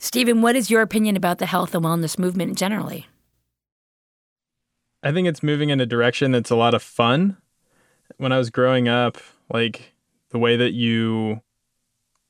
Stephen, 0.00 0.42
what 0.42 0.56
is 0.56 0.70
your 0.70 0.82
opinion 0.82 1.16
about 1.16 1.38
the 1.38 1.46
health 1.46 1.74
and 1.74 1.84
wellness 1.84 2.18
movement 2.18 2.56
generally? 2.56 3.06
I 5.02 5.12
think 5.12 5.28
it's 5.28 5.42
moving 5.42 5.70
in 5.70 5.80
a 5.80 5.86
direction 5.86 6.32
that's 6.32 6.50
a 6.50 6.56
lot 6.56 6.74
of 6.74 6.82
fun. 6.82 7.36
When 8.16 8.32
I 8.32 8.38
was 8.38 8.50
growing 8.50 8.88
up, 8.88 9.18
like 9.52 9.92
the 10.30 10.38
way 10.38 10.56
that 10.56 10.72
you 10.72 11.40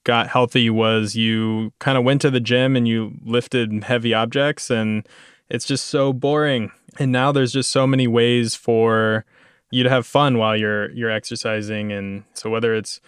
got 0.04 0.28
healthy 0.28 0.70
was 0.70 1.16
you 1.16 1.72
kind 1.78 1.98
of 1.98 2.04
went 2.04 2.22
to 2.22 2.30
the 2.30 2.40
gym 2.40 2.76
and 2.76 2.88
you 2.88 3.14
lifted 3.25 3.84
heavy 3.84 4.14
objects 4.14 4.70
and 4.70 5.06
it's 5.50 5.66
just 5.66 5.87
so 5.87 6.12
boring. 6.12 6.70
And 6.98 7.12
now 7.12 7.32
there's 7.32 7.52
just 7.52 7.70
so 7.70 7.87
many 7.87 8.06
ways 8.06 8.54
for 8.54 9.25
you 9.70 9.82
to 9.82 9.90
have 9.90 10.06
fun 10.06 10.38
while 10.38 10.56
you're 10.56 10.90
you're 10.92 11.10
exercising 11.10 11.92
and 11.92 12.25
so 12.32 12.48
whether 12.48 12.75
it's 12.75 13.00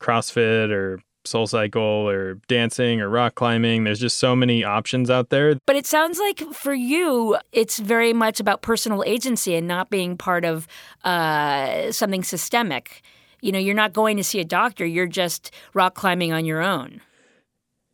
CrossFit 0.00 0.70
or 0.70 1.00
SoulCycle 1.32 1.76
or 1.76 2.34
dancing 2.48 3.00
or 3.00 3.08
rock 3.08 3.34
climbing. 3.34 3.84
There's 3.84 4.00
just 4.00 4.18
so 4.18 4.34
many 4.34 4.64
options 4.64 5.10
out 5.10 5.30
there. 5.30 5.56
But 5.66 5.76
it 5.76 5.86
sounds 5.86 6.18
like 6.18 6.40
for 6.52 6.74
you 6.74 7.36
it's 7.52 7.78
very 7.78 8.12
much 8.12 8.40
about 8.40 8.62
personal 8.62 9.02
agency 9.06 9.54
and 9.54 9.66
not 9.66 9.90
being 9.90 10.16
part 10.16 10.44
of 10.44 10.66
uh, 11.04 11.92
something 11.92 12.22
systemic. 12.22 13.02
You 13.40 13.52
know 13.52 13.58
you're 13.58 13.74
not 13.74 13.92
going 13.92 14.16
to 14.16 14.24
see 14.24 14.40
a 14.40 14.44
doctor 14.44 14.84
you're 14.84 15.06
just 15.06 15.52
rock 15.74 15.94
climbing 15.94 16.32
on 16.32 16.44
your 16.44 16.60
own. 16.60 17.00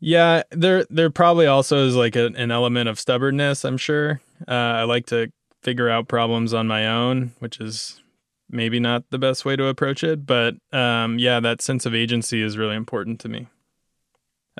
Yeah 0.00 0.42
there 0.50 0.84
there 0.90 1.10
probably 1.10 1.46
also 1.46 1.86
is 1.86 1.96
like 1.96 2.16
a, 2.16 2.26
an 2.36 2.50
element 2.50 2.88
of 2.88 2.98
stubbornness 3.00 3.64
i'm 3.64 3.78
sure. 3.78 4.20
Uh, 4.46 4.52
i 4.52 4.84
like 4.84 5.06
to 5.06 5.30
figure 5.62 5.88
out 5.88 6.08
problems 6.08 6.52
on 6.52 6.66
my 6.66 6.86
own 6.86 7.32
which 7.38 7.58
is 7.58 8.02
maybe 8.50 8.80
not 8.80 9.04
the 9.10 9.18
best 9.18 9.44
way 9.44 9.56
to 9.56 9.66
approach 9.66 10.04
it, 10.04 10.26
but 10.26 10.54
um, 10.72 11.18
yeah, 11.18 11.40
that 11.40 11.62
sense 11.62 11.86
of 11.86 11.94
agency 11.94 12.42
is 12.42 12.58
really 12.58 12.76
important 12.76 13.20
to 13.20 13.28
me. 13.28 13.48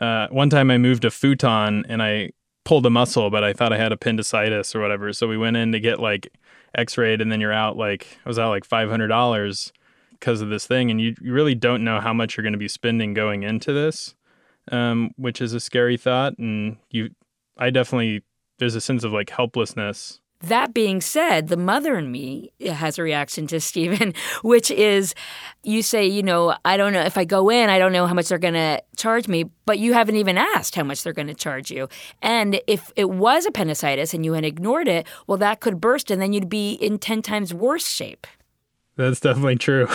Uh, 0.01 0.27
one 0.29 0.51
time 0.51 0.71
I 0.71 0.79
moved 0.79 1.05
a 1.05 1.11
futon 1.11 1.85
and 1.89 2.03
I 2.03 2.31
pulled 2.65 2.87
a 2.87 2.91
muscle, 2.91 3.31
but 3.31 3.45
I 3.45 3.53
thought 3.53 3.73
I 3.73 3.79
had 3.79 3.93
appendicitis 3.93 4.75
or 4.75 4.81
whatever. 4.81 5.13
So 5.13 5.29
we 5.29 5.39
went 5.39 5.57
in 5.57 5.73
to 5.73 5.81
get 5.81 6.01
like 6.01 6.29
x-rayed 6.75 7.21
and 7.21 7.31
then 7.31 7.41
you're 7.41 7.53
out 7.53 7.77
like, 7.77 8.19
I 8.25 8.29
was 8.29 8.39
out 8.39 8.51
like 8.51 8.67
$500 8.67 9.73
because 10.13 10.41
of 10.41 10.49
this 10.49 10.67
thing. 10.67 10.91
And 10.91 11.01
you, 11.01 11.15
you 11.21 11.33
really 11.33 11.55
don't 11.55 11.85
know 11.85 12.01
how 12.01 12.13
much 12.13 12.37
you're 12.37 12.43
going 12.43 12.55
to 12.55 12.59
be 12.59 12.69
spending 12.69 13.15
going 13.15 13.43
into 13.43 13.73
this, 13.73 14.15
um, 14.73 15.13
which 15.17 15.41
is 15.41 15.53
a 15.53 15.61
scary 15.61 15.97
thought. 15.97 16.39
And 16.39 16.79
you, 16.91 17.11
I 17.59 17.71
definitely, 17.71 18.25
there's 18.59 18.75
a 18.75 18.81
sense 18.81 19.05
of 19.05 19.13
like 19.13 19.31
helplessness 19.31 20.21
that 20.49 20.75
being 20.75 21.01
said, 21.01 21.49
the 21.49 21.57
mother 21.57 21.99
in 21.99 22.11
me 22.11 22.51
has 22.65 22.99
a 22.99 23.03
reaction 23.03 23.47
to 23.49 23.61
Stephen, 23.65 24.15
which 24.43 24.71
is 24.71 25.15
you 25.63 25.83
say, 25.83 26.07
you 26.07 26.23
know, 26.23 26.57
I 26.65 26.77
don't 26.77 26.93
know 26.93 27.03
if 27.03 27.17
I 27.17 27.25
go 27.25 27.51
in, 27.51 27.71
I 27.71 27.79
don't 27.79 27.93
know 27.93 28.07
how 28.07 28.15
much 28.15 28.29
they're 28.29 28.39
going 28.39 28.55
to 28.55 28.83
charge 28.97 29.29
me, 29.29 29.45
but 29.67 29.79
you 29.79 29.93
haven't 29.93 30.17
even 30.17 30.39
asked 30.39 30.75
how 30.75 30.85
much 30.85 31.03
they're 31.03 31.13
going 31.13 31.29
to 31.29 31.35
charge 31.35 31.71
you. 31.71 31.89
And 32.23 32.61
if 32.67 32.93
it 32.97 33.11
was 33.11 33.47
appendicitis 33.47 34.15
and 34.15 34.25
you 34.25 34.35
had 34.35 34.45
ignored 34.45 34.89
it, 34.89 35.07
well, 35.27 35.39
that 35.39 35.61
could 35.61 35.81
burst 35.81 36.11
and 36.11 36.21
then 36.21 36.33
you'd 36.33 36.49
be 36.49 36.73
in 36.75 36.99
10 36.99 37.23
times 37.23 37.55
worse 37.55 37.89
shape. 37.89 38.27
That's 38.97 39.21
definitely 39.21 39.57
true. 39.57 39.89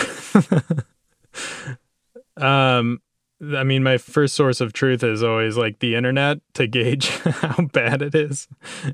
um, 2.36 3.00
I 3.42 3.64
mean, 3.64 3.82
my 3.82 3.96
first 3.96 4.34
source 4.34 4.60
of 4.60 4.72
truth 4.72 5.02
is 5.02 5.22
always 5.22 5.56
like 5.56 5.78
the 5.78 5.94
internet 5.94 6.38
to 6.54 6.66
gauge 6.66 7.08
how 7.24 7.64
bad 7.72 8.02
it 8.02 8.14
is. 8.14 8.48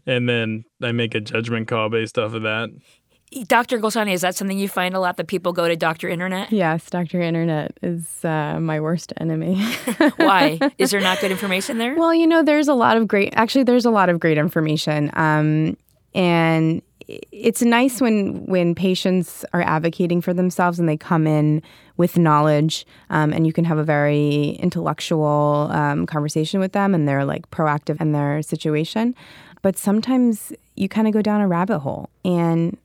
And 0.07 0.29
then 0.29 0.65
I 0.83 0.93
make 0.93 1.15
a 1.15 1.21
judgment 1.21 1.69
call 1.69 1.89
based 1.89 2.19
off 2.19 2.33
of 2.33 2.43
that. 2.43 2.71
Dr. 3.49 3.81
Golshani, 3.81 4.13
is 4.13 4.21
that 4.21 4.37
something 4.37 4.57
you 4.57 4.69
find 4.69 4.95
a 4.95 5.01
lot 5.01 5.17
that 5.17 5.27
people 5.27 5.53
go 5.53 5.67
to 5.67 5.75
Dr. 5.75 6.09
Internet? 6.09 6.53
Yes, 6.53 6.89
Dr. 6.89 7.21
Internet 7.21 7.77
is 7.83 8.25
uh, 8.25 8.61
my 8.61 8.81
worst 8.81 9.13
enemy. 9.17 9.61
Why? 10.17 10.61
Is 10.79 10.93
there 10.93 11.01
not 11.01 11.21
good 11.21 11.33
information 11.33 11.79
there? 11.79 11.97
Well, 11.97 12.15
you 12.15 12.27
know, 12.27 12.45
there's 12.45 12.69
a 12.69 12.75
lot 12.75 12.97
of 12.97 13.09
great, 13.09 13.33
actually, 13.35 13.65
there's 13.65 13.85
a 13.85 13.91
lot 13.91 14.09
of 14.09 14.21
great 14.21 14.39
information. 14.39 15.11
Um, 15.15 15.77
and 16.15 16.83
it's 17.09 17.63
nice 17.63 18.01
when 18.01 18.45
when 18.47 18.75
patients 18.75 19.45
are 19.53 19.63
advocating 19.63 20.21
for 20.21 20.35
themselves 20.35 20.79
and 20.79 20.89
they 20.89 20.97
come 20.97 21.27
in 21.27 21.63
with 21.97 22.19
knowledge 22.19 22.85
um, 23.11 23.33
and 23.33 23.47
you 23.47 23.53
can 23.53 23.65
have 23.65 23.79
a 23.79 23.85
very 23.85 24.59
intellectual 24.61 25.69
um, 25.71 26.07
conversation 26.07 26.61
with 26.61 26.73
them 26.73 26.95
and 26.95 27.09
they're 27.09 27.25
like 27.25 27.49
proactive 27.51 28.01
in 28.01 28.13
their 28.13 28.43
situation. 28.43 29.15
But 29.63 29.79
sometimes 29.79 30.53
you 30.75 30.89
kind 30.89 31.07
of 31.07 31.13
go 31.13 31.23
down 31.23 31.41
a 31.41 31.49
rabbit 31.49 31.79
hole 31.79 32.11
and 32.25 32.77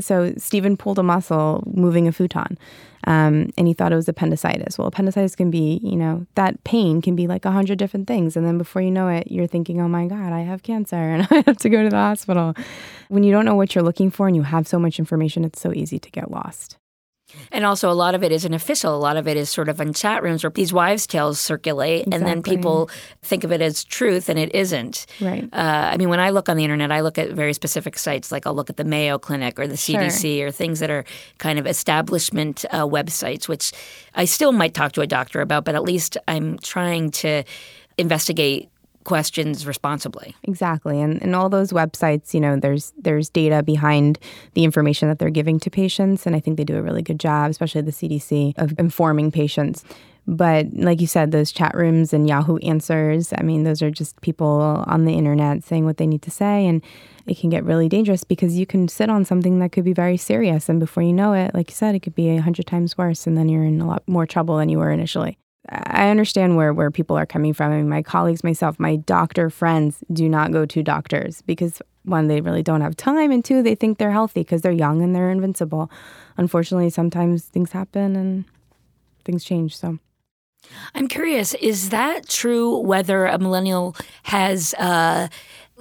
so 0.00 0.32
Stephen 0.36 0.76
pulled 0.76 0.98
a 0.98 1.02
muscle 1.02 1.62
moving 1.66 2.08
a 2.08 2.12
futon, 2.12 2.58
um, 3.06 3.50
and 3.56 3.68
he 3.68 3.74
thought 3.74 3.92
it 3.92 3.96
was 3.96 4.08
appendicitis. 4.08 4.76
Well, 4.76 4.88
appendicitis 4.88 5.36
can 5.36 5.50
be, 5.50 5.80
you 5.82 5.96
know, 5.96 6.26
that 6.34 6.62
pain 6.64 7.00
can 7.00 7.14
be 7.14 7.26
like 7.26 7.44
a 7.44 7.50
hundred 7.50 7.78
different 7.78 8.06
things, 8.06 8.36
and 8.36 8.46
then 8.46 8.58
before 8.58 8.82
you 8.82 8.90
know 8.90 9.08
it, 9.08 9.30
you're 9.30 9.46
thinking, 9.46 9.80
"Oh 9.80 9.88
my 9.88 10.06
God, 10.06 10.32
I 10.32 10.40
have 10.40 10.62
cancer, 10.62 10.96
and 10.96 11.22
I 11.30 11.42
have 11.46 11.58
to 11.58 11.68
go 11.68 11.82
to 11.82 11.88
the 11.88 11.96
hospital." 11.96 12.54
When 13.08 13.22
you 13.22 13.32
don't 13.32 13.44
know 13.44 13.54
what 13.54 13.74
you're 13.74 13.84
looking 13.84 14.10
for, 14.10 14.26
and 14.26 14.36
you 14.36 14.42
have 14.42 14.66
so 14.66 14.78
much 14.78 14.98
information, 14.98 15.44
it's 15.44 15.60
so 15.60 15.72
easy 15.72 15.98
to 15.98 16.10
get 16.10 16.30
lost. 16.30 16.76
And 17.52 17.64
also, 17.64 17.90
a 17.90 17.94
lot 17.94 18.14
of 18.14 18.22
it 18.22 18.32
isn't 18.32 18.52
official. 18.52 18.94
A 18.94 18.98
lot 18.98 19.16
of 19.16 19.26
it 19.26 19.36
is 19.36 19.50
sort 19.50 19.68
of 19.68 19.80
in 19.80 19.92
chat 19.92 20.22
rooms 20.22 20.42
where 20.42 20.50
these 20.50 20.72
wives' 20.72 21.06
tales 21.06 21.40
circulate, 21.40 22.06
exactly. 22.06 22.16
and 22.16 22.26
then 22.26 22.42
people 22.42 22.90
think 23.22 23.44
of 23.44 23.52
it 23.52 23.60
as 23.60 23.84
truth, 23.84 24.28
and 24.28 24.38
it 24.38 24.54
isn't. 24.54 25.06
Right. 25.20 25.48
Uh, 25.52 25.90
I 25.92 25.96
mean, 25.96 26.08
when 26.08 26.20
I 26.20 26.30
look 26.30 26.48
on 26.48 26.56
the 26.56 26.64
internet, 26.64 26.92
I 26.92 27.00
look 27.00 27.18
at 27.18 27.32
very 27.32 27.52
specific 27.52 27.98
sites, 27.98 28.32
like 28.32 28.46
I'll 28.46 28.54
look 28.54 28.70
at 28.70 28.76
the 28.76 28.84
Mayo 28.84 29.18
Clinic 29.18 29.58
or 29.58 29.66
the 29.66 29.74
CDC 29.74 30.38
sure. 30.38 30.48
or 30.48 30.50
things 30.50 30.80
that 30.80 30.90
are 30.90 31.04
kind 31.38 31.58
of 31.58 31.66
establishment 31.66 32.64
uh, 32.70 32.86
websites, 32.86 33.48
which 33.48 33.72
I 34.14 34.24
still 34.24 34.52
might 34.52 34.74
talk 34.74 34.92
to 34.92 35.00
a 35.00 35.06
doctor 35.06 35.40
about, 35.40 35.64
but 35.64 35.74
at 35.74 35.82
least 35.82 36.16
I'm 36.28 36.58
trying 36.58 37.10
to 37.12 37.44
investigate 37.98 38.69
questions 39.04 39.66
responsibly. 39.66 40.34
Exactly. 40.44 41.00
And 41.00 41.22
and 41.22 41.34
all 41.34 41.48
those 41.48 41.72
websites, 41.72 42.34
you 42.34 42.40
know, 42.40 42.56
there's 42.56 42.92
there's 42.98 43.28
data 43.28 43.62
behind 43.62 44.18
the 44.54 44.64
information 44.64 45.08
that 45.08 45.18
they're 45.18 45.30
giving 45.30 45.58
to 45.60 45.70
patients 45.70 46.26
and 46.26 46.36
I 46.36 46.40
think 46.40 46.56
they 46.56 46.64
do 46.64 46.76
a 46.76 46.82
really 46.82 47.02
good 47.02 47.20
job, 47.20 47.50
especially 47.50 47.82
the 47.82 47.92
CDC 47.92 48.54
of 48.58 48.74
informing 48.78 49.30
patients. 49.30 49.84
But 50.26 50.66
like 50.74 51.00
you 51.00 51.06
said, 51.06 51.32
those 51.32 51.50
chat 51.50 51.74
rooms 51.74 52.12
and 52.12 52.28
Yahoo 52.28 52.58
Answers, 52.58 53.32
I 53.36 53.42
mean, 53.42 53.64
those 53.64 53.82
are 53.82 53.90
just 53.90 54.20
people 54.20 54.84
on 54.86 55.04
the 55.04 55.14
internet 55.14 55.64
saying 55.64 55.86
what 55.86 55.96
they 55.96 56.06
need 56.06 56.22
to 56.22 56.30
say 56.30 56.66
and 56.66 56.82
it 57.26 57.38
can 57.38 57.50
get 57.50 57.64
really 57.64 57.88
dangerous 57.88 58.22
because 58.22 58.56
you 58.56 58.66
can 58.66 58.86
sit 58.86 59.08
on 59.08 59.24
something 59.24 59.58
that 59.60 59.72
could 59.72 59.84
be 59.84 59.92
very 59.92 60.16
serious 60.16 60.68
and 60.68 60.78
before 60.78 61.02
you 61.02 61.12
know 61.12 61.32
it, 61.32 61.54
like 61.54 61.70
you 61.70 61.74
said, 61.74 61.94
it 61.94 62.00
could 62.00 62.14
be 62.14 62.28
a 62.30 62.40
hundred 62.40 62.66
times 62.66 62.98
worse 62.98 63.26
and 63.26 63.36
then 63.36 63.48
you're 63.48 63.64
in 63.64 63.80
a 63.80 63.86
lot 63.86 64.02
more 64.06 64.26
trouble 64.26 64.58
than 64.58 64.68
you 64.68 64.78
were 64.78 64.90
initially. 64.90 65.38
I 65.68 66.08
understand 66.08 66.56
where, 66.56 66.72
where 66.72 66.90
people 66.90 67.16
are 67.16 67.26
coming 67.26 67.52
from. 67.52 67.72
I 67.72 67.76
mean, 67.76 67.88
my 67.88 68.02
colleagues, 68.02 68.42
myself, 68.42 68.80
my 68.80 68.96
doctor 68.96 69.50
friends 69.50 70.02
do 70.12 70.28
not 70.28 70.52
go 70.52 70.64
to 70.64 70.82
doctors 70.82 71.42
because 71.42 71.82
one, 72.04 72.28
they 72.28 72.40
really 72.40 72.62
don't 72.62 72.80
have 72.80 72.96
time, 72.96 73.30
and 73.30 73.44
two, 73.44 73.62
they 73.62 73.74
think 73.74 73.98
they're 73.98 74.10
healthy 74.10 74.40
because 74.40 74.62
they're 74.62 74.72
young 74.72 75.02
and 75.02 75.14
they're 75.14 75.30
invincible. 75.30 75.90
Unfortunately, 76.38 76.88
sometimes 76.88 77.44
things 77.44 77.72
happen 77.72 78.16
and 78.16 78.44
things 79.24 79.44
change. 79.44 79.76
So. 79.76 79.98
I'm 80.94 81.08
curious, 81.08 81.54
is 81.54 81.90
that 81.90 82.26
true 82.28 82.78
whether 82.78 83.26
a 83.26 83.38
millennial 83.38 83.96
has, 84.24 84.74
uh, 84.74 85.28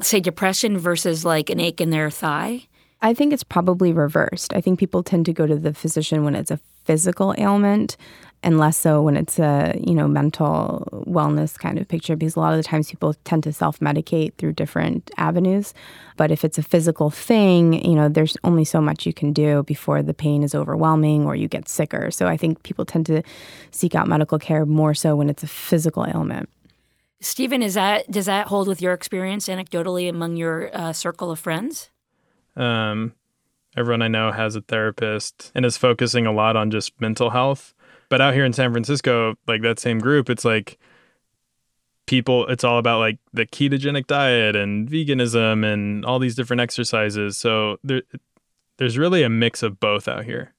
say, 0.01 0.19
depression 0.19 0.77
versus 0.77 1.23
like 1.23 1.49
an 1.49 1.59
ache 1.59 1.79
in 1.79 1.89
their 1.89 2.09
thigh? 2.09 2.67
I 3.01 3.13
think 3.13 3.31
it's 3.31 3.43
probably 3.43 3.93
reversed. 3.93 4.53
I 4.53 4.59
think 4.59 4.77
people 4.77 5.03
tend 5.03 5.25
to 5.27 5.33
go 5.33 5.47
to 5.47 5.55
the 5.55 5.73
physician 5.73 6.25
when 6.25 6.35
it's 6.35 6.51
a 6.51 6.59
physical 6.83 7.33
ailment 7.37 7.95
and 8.41 8.57
less 8.57 8.77
so 8.77 9.01
when 9.01 9.17
it's 9.17 9.37
a 9.39 9.79
you 9.85 9.93
know 9.93 10.07
mental 10.07 10.87
wellness 11.07 11.57
kind 11.57 11.77
of 11.77 11.87
picture 11.87 12.15
because 12.15 12.35
a 12.35 12.39
lot 12.39 12.53
of 12.53 12.57
the 12.57 12.63
times 12.63 12.89
people 12.89 13.13
tend 13.25 13.43
to 13.43 13.51
self-medicate 13.51 14.33
through 14.35 14.53
different 14.53 15.11
avenues. 15.17 15.73
But 16.17 16.31
if 16.31 16.43
it's 16.43 16.57
a 16.57 16.63
physical 16.63 17.09
thing 17.09 17.85
you 17.85 17.95
know 17.95 18.09
there's 18.09 18.37
only 18.43 18.65
so 18.65 18.81
much 18.81 19.05
you 19.05 19.13
can 19.13 19.33
do 19.33 19.63
before 19.63 20.01
the 20.01 20.13
pain 20.13 20.43
is 20.43 20.55
overwhelming 20.55 21.25
or 21.25 21.35
you 21.35 21.47
get 21.47 21.67
sicker. 21.67 22.11
So 22.11 22.27
i 22.27 22.37
think 22.37 22.63
people 22.63 22.85
tend 22.85 23.05
to 23.07 23.21
seek 23.71 23.95
out 23.95 24.07
medical 24.07 24.39
care 24.39 24.65
more 24.65 24.93
so 24.93 25.15
when 25.15 25.29
it's 25.29 25.43
a 25.43 25.47
physical 25.47 26.05
ailment. 26.05 26.49
Stephen 27.21 27.61
is 27.61 27.73
that 27.73 28.09
does 28.09 28.27
that 28.27 28.47
hold 28.47 28.67
with 28.67 28.81
your 28.81 28.93
experience 28.93 29.47
anecdotally 29.47 30.09
among 30.09 30.37
your 30.37 30.69
uh, 30.73 30.93
circle 30.93 31.31
of 31.31 31.39
friends? 31.39 31.89
Um, 32.55 33.13
everyone 33.77 34.01
i 34.01 34.07
know 34.07 34.31
has 34.31 34.55
a 34.55 34.61
therapist 34.61 35.51
and 35.53 35.65
is 35.65 35.77
focusing 35.77 36.25
a 36.25 36.31
lot 36.31 36.55
on 36.55 36.71
just 36.71 36.99
mental 36.99 37.29
health 37.29 37.73
but 38.09 38.21
out 38.21 38.33
here 38.33 38.45
in 38.45 38.53
San 38.53 38.71
Francisco, 38.71 39.35
like 39.47 39.61
that 39.61 39.79
same 39.79 39.99
group, 39.99 40.29
it's 40.29 40.45
like 40.45 40.77
people 42.07 42.47
it's 42.47 42.63
all 42.63 42.79
about 42.79 42.97
like 42.97 43.19
the 43.33 43.45
ketogenic 43.45 44.07
diet 44.07 44.55
and 44.55 44.89
veganism 44.89 45.63
and 45.63 46.03
all 46.05 46.17
these 46.17 46.35
different 46.35 46.59
exercises. 46.59 47.37
So 47.37 47.77
there 47.83 48.01
there's 48.77 48.97
really 48.97 49.23
a 49.23 49.29
mix 49.29 49.61
of 49.61 49.79
both 49.79 50.07
out 50.07 50.25
here. 50.25 50.53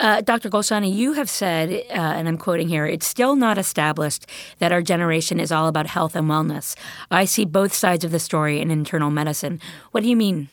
Uh, 0.00 0.20
Dr. 0.20 0.50
Golshani, 0.50 0.92
you 0.92 1.12
have 1.12 1.30
said, 1.30 1.70
uh, 1.90 1.92
and 1.92 2.26
I'm 2.26 2.36
quoting 2.36 2.68
here, 2.68 2.86
it's 2.86 3.06
still 3.06 3.36
not 3.36 3.56
established 3.56 4.26
that 4.58 4.72
our 4.72 4.82
generation 4.82 5.38
is 5.38 5.52
all 5.52 5.68
about 5.68 5.86
health 5.86 6.16
and 6.16 6.28
wellness. 6.28 6.74
I 7.10 7.24
see 7.24 7.44
both 7.44 7.72
sides 7.72 8.04
of 8.04 8.10
the 8.10 8.18
story 8.18 8.60
in 8.60 8.70
internal 8.70 9.10
medicine. 9.10 9.60
What 9.92 10.02
do 10.02 10.08
you 10.08 10.16
mean? 10.16 10.48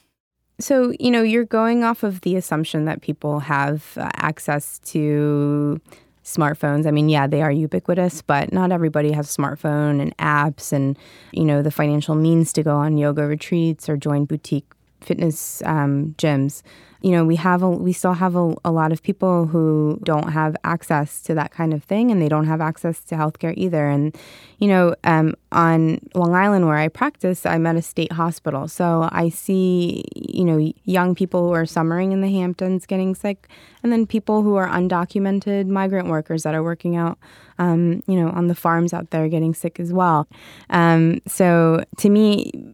So, 0.60 0.94
you 1.00 1.10
know, 1.10 1.24
you're 1.24 1.46
going 1.46 1.84
off 1.84 2.04
of 2.04 2.22
the 2.22 2.36
assumption 2.36 2.86
that 2.86 3.02
people 3.02 3.40
have 3.40 3.98
uh, 3.98 4.12
access 4.16 4.80
to 4.86 5.82
smartphones. 6.24 6.88
I 6.88 6.92
mean, 6.92 7.10
yeah, 7.10 7.28
they 7.28 7.42
are 7.42 7.52
ubiquitous, 7.52 8.22
but 8.22 8.54
not 8.54 8.72
everybody 8.72 9.12
has 9.12 9.30
a 9.30 9.42
smartphone 9.42 10.02
and 10.02 10.16
apps 10.18 10.72
and, 10.72 10.98
you 11.32 11.44
know, 11.44 11.62
the 11.62 11.72
financial 11.72 12.16
means 12.16 12.54
to 12.54 12.64
go 12.64 12.78
on 12.78 12.98
yoga 12.98 13.26
retreats 13.26 13.90
or 13.90 13.98
join 13.98 14.26
boutique 14.26 14.72
fitness 15.04 15.62
um, 15.66 16.16
gyms 16.18 16.64
you 17.04 17.12
know, 17.12 17.26
we 17.26 17.36
have 17.36 17.62
a, 17.62 17.70
we 17.70 17.92
still 17.92 18.14
have 18.14 18.38
a, 18.38 18.56
a 18.64 18.72
lot 18.72 18.94
of 18.94 19.04
people 19.04 19.46
who 19.46 20.00
don't 20.04 20.32
have 20.32 20.56
access 20.64 21.22
to 21.24 21.34
that 21.34 21.52
kind 21.52 21.74
of 21.74 21.84
thing, 21.84 22.12
and 22.12 22.22
they 22.22 22.30
don't 22.30 22.48
have 22.48 22.62
access 22.62 23.04
to 23.04 23.16
healthcare 23.16 23.54
either. 23.58 23.90
And 23.90 24.18
you 24.60 24.70
know, 24.70 24.96
um, 25.04 25.36
on 25.52 26.00
Long 26.16 26.34
Island 26.34 26.66
where 26.66 26.78
I 26.78 26.88
practice, 26.88 27.46
I'm 27.46 27.68
at 27.68 27.76
a 27.76 27.82
state 27.82 28.14
hospital, 28.14 28.70
so 28.70 29.10
I 29.12 29.28
see 29.28 30.06
you 30.16 30.46
know 30.46 30.72
young 30.86 31.14
people 31.14 31.46
who 31.46 31.52
are 31.52 31.66
summering 31.66 32.14
in 32.14 32.22
the 32.22 32.32
Hamptons 32.32 32.86
getting 32.86 33.16
sick, 33.16 33.50
and 33.84 33.92
then 33.92 34.08
people 34.08 34.42
who 34.42 34.56
are 34.56 34.70
undocumented 34.70 35.68
migrant 35.68 36.08
workers 36.08 36.44
that 36.44 36.56
are 36.56 36.64
working 36.64 36.96
out, 36.96 37.20
um, 37.60 38.02
you 38.08 38.16
know, 38.16 38.30
on 38.30 38.48
the 38.48 38.56
farms 38.56 38.94
out 38.94 39.10
there 39.10 39.28
getting 39.28 39.54
sick 39.54 39.78
as 39.78 39.92
well. 39.92 40.26
Um, 40.70 41.20
so 41.28 41.84
to 41.98 42.10
me, 42.10 42.74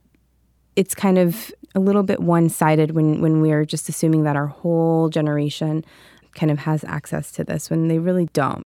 it's 0.75 0.93
kind 0.93 1.17
of 1.17 1.51
a 1.75 1.79
little 1.79 2.03
bit 2.03 2.19
one-sided 2.19 2.91
when 2.91 3.21
when 3.21 3.41
we're 3.41 3.65
just 3.65 3.89
assuming 3.89 4.23
that 4.23 4.35
our 4.35 4.47
whole 4.47 5.09
generation 5.09 5.85
kind 6.35 6.51
of 6.51 6.59
has 6.59 6.83
access 6.83 7.31
to 7.33 7.43
this 7.43 7.69
when 7.69 7.87
they 7.87 7.99
really 7.99 8.27
don't. 8.33 8.63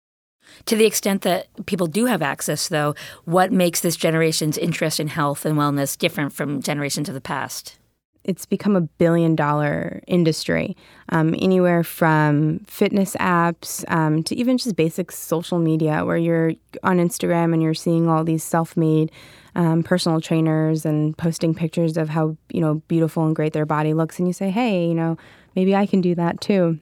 To 0.65 0.75
the 0.75 0.85
extent 0.85 1.21
that 1.21 1.47
people 1.65 1.87
do 1.87 2.05
have 2.05 2.21
access, 2.21 2.67
though, 2.67 2.95
what 3.25 3.51
makes 3.51 3.79
this 3.79 3.95
generation's 3.95 4.57
interest 4.57 4.99
in 4.99 5.07
health 5.07 5.45
and 5.45 5.57
wellness 5.57 5.97
different 5.97 6.33
from 6.33 6.61
generations 6.61 7.07
of 7.07 7.15
the 7.15 7.21
past? 7.21 7.77
It's 8.23 8.45
become 8.45 8.75
a 8.75 8.81
billion 8.81 9.35
dollar 9.35 10.01
industry, 10.07 10.77
um, 11.09 11.35
anywhere 11.39 11.83
from 11.83 12.59
fitness 12.59 13.15
apps 13.17 13.83
um, 13.91 14.23
to 14.23 14.35
even 14.35 14.57
just 14.57 14.75
basic 14.75 15.11
social 15.11 15.59
media, 15.59 16.05
where 16.05 16.17
you're 16.17 16.53
on 16.83 16.97
Instagram 16.97 17.53
and 17.53 17.61
you're 17.61 17.73
seeing 17.73 18.07
all 18.07 18.23
these 18.23 18.43
self 18.43 18.77
made 18.77 19.11
um, 19.55 19.83
personal 19.83 20.21
trainers 20.21 20.85
and 20.85 21.17
posting 21.17 21.53
pictures 21.53 21.97
of 21.97 22.09
how 22.09 22.37
you 22.49 22.61
know 22.61 22.75
beautiful 22.87 23.25
and 23.25 23.35
great 23.35 23.53
their 23.53 23.65
body 23.65 23.93
looks, 23.93 24.19
and 24.19 24.27
you 24.27 24.33
say, 24.33 24.49
hey, 24.49 24.87
you 24.87 24.95
know, 24.95 25.17
maybe 25.55 25.75
I 25.75 25.85
can 25.85 26.01
do 26.01 26.15
that 26.15 26.39
too. 26.39 26.79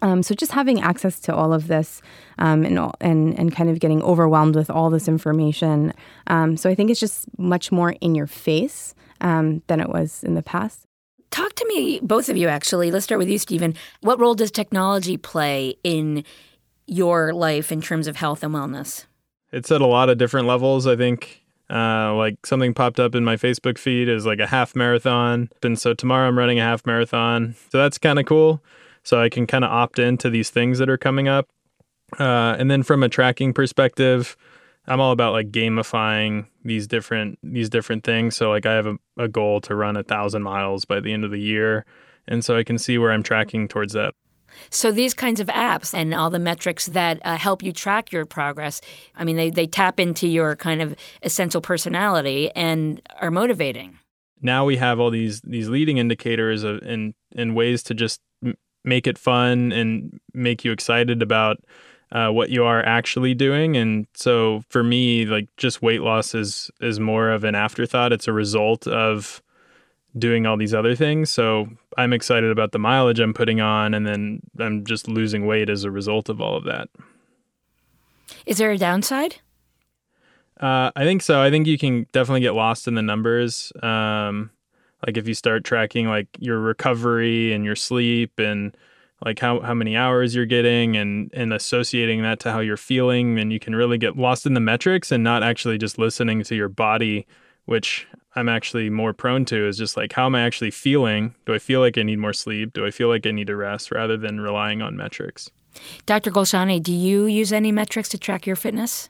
Um, 0.00 0.22
so 0.22 0.34
just 0.34 0.52
having 0.52 0.80
access 0.80 1.20
to 1.20 1.34
all 1.34 1.52
of 1.52 1.68
this 1.68 2.02
um, 2.38 2.64
and, 2.64 2.78
and 3.00 3.38
and 3.38 3.54
kind 3.54 3.70
of 3.70 3.78
getting 3.78 4.02
overwhelmed 4.02 4.56
with 4.56 4.68
all 4.68 4.90
this 4.90 5.08
information. 5.08 5.92
Um, 6.26 6.56
so 6.56 6.68
I 6.68 6.74
think 6.74 6.90
it's 6.90 7.00
just 7.00 7.26
much 7.38 7.70
more 7.70 7.94
in 8.00 8.14
your 8.14 8.26
face 8.26 8.94
um, 9.22 9.62
than 9.68 9.80
it 9.80 9.88
was 9.88 10.22
in 10.22 10.34
the 10.34 10.42
past. 10.42 10.86
Talk 11.30 11.54
to 11.54 11.66
me, 11.66 11.98
both 12.02 12.28
of 12.28 12.36
you. 12.36 12.48
Actually, 12.48 12.90
let's 12.90 13.04
start 13.04 13.18
with 13.18 13.30
you, 13.30 13.38
Stephen. 13.38 13.74
What 14.02 14.20
role 14.20 14.34
does 14.34 14.50
technology 14.50 15.16
play 15.16 15.76
in 15.82 16.24
your 16.86 17.32
life 17.32 17.72
in 17.72 17.80
terms 17.80 18.06
of 18.06 18.16
health 18.16 18.42
and 18.42 18.54
wellness? 18.54 19.06
It's 19.50 19.70
at 19.70 19.80
a 19.80 19.86
lot 19.86 20.10
of 20.10 20.18
different 20.18 20.46
levels. 20.46 20.86
I 20.86 20.96
think 20.96 21.42
uh, 21.70 22.12
like 22.14 22.44
something 22.44 22.74
popped 22.74 23.00
up 23.00 23.14
in 23.14 23.24
my 23.24 23.36
Facebook 23.36 23.78
feed 23.78 24.08
is 24.08 24.26
like 24.26 24.40
a 24.40 24.46
half 24.46 24.76
marathon. 24.76 25.48
And 25.62 25.78
so 25.78 25.94
tomorrow 25.94 26.28
I'm 26.28 26.38
running 26.38 26.58
a 26.58 26.64
half 26.64 26.84
marathon. 26.84 27.54
So 27.70 27.78
that's 27.78 27.96
kind 27.96 28.18
of 28.18 28.26
cool. 28.26 28.62
So 29.02 29.20
I 29.20 29.30
can 29.30 29.46
kind 29.46 29.64
of 29.64 29.70
opt 29.70 29.98
into 29.98 30.28
these 30.28 30.50
things 30.50 30.78
that 30.78 30.90
are 30.90 30.98
coming 30.98 31.28
up. 31.28 31.48
Uh, 32.18 32.56
and 32.58 32.70
then 32.70 32.82
from 32.82 33.02
a 33.02 33.08
tracking 33.08 33.54
perspective, 33.54 34.36
I'm 34.86 35.00
all 35.00 35.12
about 35.12 35.32
like 35.32 35.50
gamifying 35.50 36.46
these 36.64 36.86
different 36.86 37.38
these 37.42 37.68
different 37.68 38.04
things. 38.04 38.36
So 38.36 38.50
like 38.50 38.66
I 38.66 38.74
have 38.74 38.86
a, 38.86 38.96
a 39.16 39.28
goal 39.28 39.60
to 39.62 39.74
run 39.74 39.96
a 39.96 40.02
thousand 40.02 40.42
miles 40.42 40.84
by 40.84 41.00
the 41.00 41.12
end 41.12 41.24
of 41.24 41.30
the 41.30 41.40
year. 41.40 41.84
And 42.26 42.44
so 42.44 42.56
I 42.56 42.64
can 42.64 42.78
see 42.78 42.98
where 42.98 43.12
I'm 43.12 43.22
tracking 43.22 43.68
towards 43.68 43.92
that. 43.94 44.14
So 44.70 44.92
these 44.92 45.14
kinds 45.14 45.40
of 45.40 45.46
apps 45.48 45.94
and 45.94 46.14
all 46.14 46.30
the 46.30 46.38
metrics 46.38 46.86
that 46.86 47.20
uh, 47.24 47.36
help 47.36 47.62
you 47.62 47.72
track 47.72 48.12
your 48.12 48.26
progress, 48.26 48.80
I 49.16 49.24
mean, 49.24 49.36
they, 49.36 49.50
they 49.50 49.66
tap 49.66 49.98
into 49.98 50.28
your 50.28 50.56
kind 50.56 50.82
of 50.82 50.94
essential 51.22 51.60
personality 51.60 52.50
and 52.54 53.00
are 53.20 53.30
motivating. 53.30 53.98
Now 54.40 54.64
we 54.64 54.76
have 54.76 54.98
all 54.98 55.10
these 55.10 55.40
these 55.42 55.68
leading 55.68 55.98
indicators 55.98 56.64
of, 56.64 56.78
and 56.82 57.14
and 57.34 57.54
ways 57.54 57.82
to 57.84 57.94
just 57.94 58.20
m- 58.44 58.56
make 58.84 59.06
it 59.06 59.16
fun 59.16 59.72
and 59.72 60.18
make 60.34 60.64
you 60.64 60.72
excited 60.72 61.22
about 61.22 61.58
uh, 62.12 62.28
what 62.28 62.50
you 62.50 62.64
are 62.64 62.84
actually 62.84 63.34
doing. 63.34 63.76
And 63.76 64.06
so 64.14 64.62
for 64.68 64.84
me, 64.84 65.24
like 65.24 65.48
just 65.56 65.82
weight 65.82 66.02
loss 66.02 66.34
is 66.34 66.70
is 66.80 67.00
more 67.00 67.30
of 67.30 67.42
an 67.42 67.54
afterthought. 67.54 68.12
It's 68.12 68.28
a 68.28 68.32
result 68.32 68.86
of 68.86 69.42
doing 70.16 70.46
all 70.46 70.58
these 70.58 70.74
other 70.74 70.94
things. 70.94 71.30
So 71.30 71.68
I'm 71.96 72.12
excited 72.12 72.50
about 72.50 72.72
the 72.72 72.78
mileage 72.78 73.18
I'm 73.18 73.32
putting 73.32 73.60
on, 73.60 73.94
and 73.94 74.06
then 74.06 74.40
I'm 74.58 74.84
just 74.84 75.08
losing 75.08 75.46
weight 75.46 75.70
as 75.70 75.84
a 75.84 75.90
result 75.90 76.28
of 76.28 76.40
all 76.40 76.56
of 76.56 76.64
that. 76.64 76.88
Is 78.44 78.58
there 78.58 78.70
a 78.70 78.78
downside? 78.78 79.36
Uh, 80.60 80.90
I 80.94 81.04
think 81.04 81.22
so. 81.22 81.40
I 81.40 81.50
think 81.50 81.66
you 81.66 81.78
can 81.78 82.06
definitely 82.12 82.40
get 82.40 82.54
lost 82.54 82.86
in 82.86 82.94
the 82.94 83.02
numbers. 83.02 83.72
Um, 83.82 84.50
like 85.06 85.16
if 85.16 85.26
you 85.26 85.34
start 85.34 85.64
tracking 85.64 86.08
like 86.08 86.28
your 86.38 86.60
recovery 86.60 87.52
and 87.52 87.64
your 87.64 87.74
sleep 87.74 88.38
and 88.38 88.76
like 89.24 89.38
how, 89.38 89.60
how 89.60 89.74
many 89.74 89.96
hours 89.96 90.34
you're 90.34 90.46
getting 90.46 90.96
and 90.96 91.30
and 91.32 91.52
associating 91.52 92.22
that 92.22 92.40
to 92.40 92.52
how 92.52 92.60
you're 92.60 92.76
feeling, 92.76 93.38
and 93.38 93.52
you 93.52 93.60
can 93.60 93.74
really 93.74 93.98
get 93.98 94.16
lost 94.16 94.46
in 94.46 94.54
the 94.54 94.60
metrics 94.60 95.12
and 95.12 95.22
not 95.22 95.42
actually 95.42 95.78
just 95.78 95.98
listening 95.98 96.42
to 96.44 96.54
your 96.54 96.68
body, 96.68 97.26
which 97.66 98.06
I'm 98.34 98.48
actually 98.48 98.90
more 98.90 99.12
prone 99.12 99.44
to 99.46 99.66
is 99.68 99.76
just 99.76 99.96
like 99.96 100.12
how 100.12 100.26
am 100.26 100.34
I 100.34 100.42
actually 100.42 100.70
feeling? 100.70 101.34
Do 101.46 101.54
I 101.54 101.58
feel 101.58 101.80
like 101.80 101.98
I 101.98 102.02
need 102.02 102.18
more 102.18 102.32
sleep? 102.32 102.72
Do 102.72 102.86
I 102.86 102.90
feel 102.90 103.08
like 103.08 103.26
I 103.26 103.30
need 103.30 103.46
to 103.46 103.56
rest 103.56 103.90
rather 103.90 104.16
than 104.16 104.40
relying 104.40 104.82
on 104.82 104.96
metrics? 104.96 105.50
Dr. 106.06 106.30
Golshani, 106.30 106.82
do 106.82 106.92
you 106.92 107.26
use 107.26 107.52
any 107.52 107.72
metrics 107.72 108.08
to 108.10 108.18
track 108.18 108.46
your 108.46 108.56
fitness? 108.56 109.08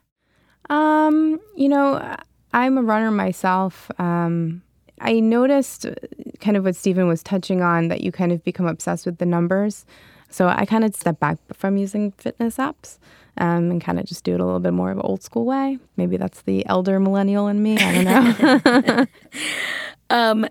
Um, 0.71 1.41
you 1.57 1.69
know, 1.69 2.17
I'm 2.53 2.79
a 2.79 2.83
runner 2.83 3.11
myself. 3.11 3.91
Um, 3.99 4.63
I 5.03 5.21
noticed 5.21 5.85
uh, 5.85 5.95
kind 6.41 6.57
of 6.57 6.65
what 6.65 6.77
Stephen 6.77 7.09
was 7.09 7.23
touching 7.23 7.63
on 7.63 7.89
that 7.89 8.01
you 8.01 8.13
kind 8.13 8.33
of 8.33 8.43
become 8.45 8.67
obsessed 8.67 9.05
with 9.05 9.19
the 9.19 9.27
numbers. 9.27 9.85
So 10.31 10.49
I 10.49 10.65
kind 10.65 10.85
of 10.85 10.95
step 10.95 11.21
back 11.21 11.39
from 11.53 11.77
using 11.77 12.13
fitness 12.13 12.57
apps 12.57 12.99
um, 13.37 13.71
and 13.71 13.83
kind 13.83 13.99
of 13.99 14.07
just 14.07 14.25
do 14.25 14.35
it 14.35 14.41
a 14.41 14.45
little 14.45 14.61
bit 14.61 14.73
more 14.73 14.91
of 14.91 14.99
an 14.99 15.03
old 15.05 15.23
school 15.23 15.45
way. 15.45 15.79
Maybe 15.97 16.17
that's 16.17 16.43
the 16.43 16.65
elder 16.67 16.99
millennial 17.01 17.49
in 17.49 17.63
me. 17.63 17.77
I 17.79 17.93
don't 17.93 18.65
know. 18.65 19.07
um, 20.11 20.47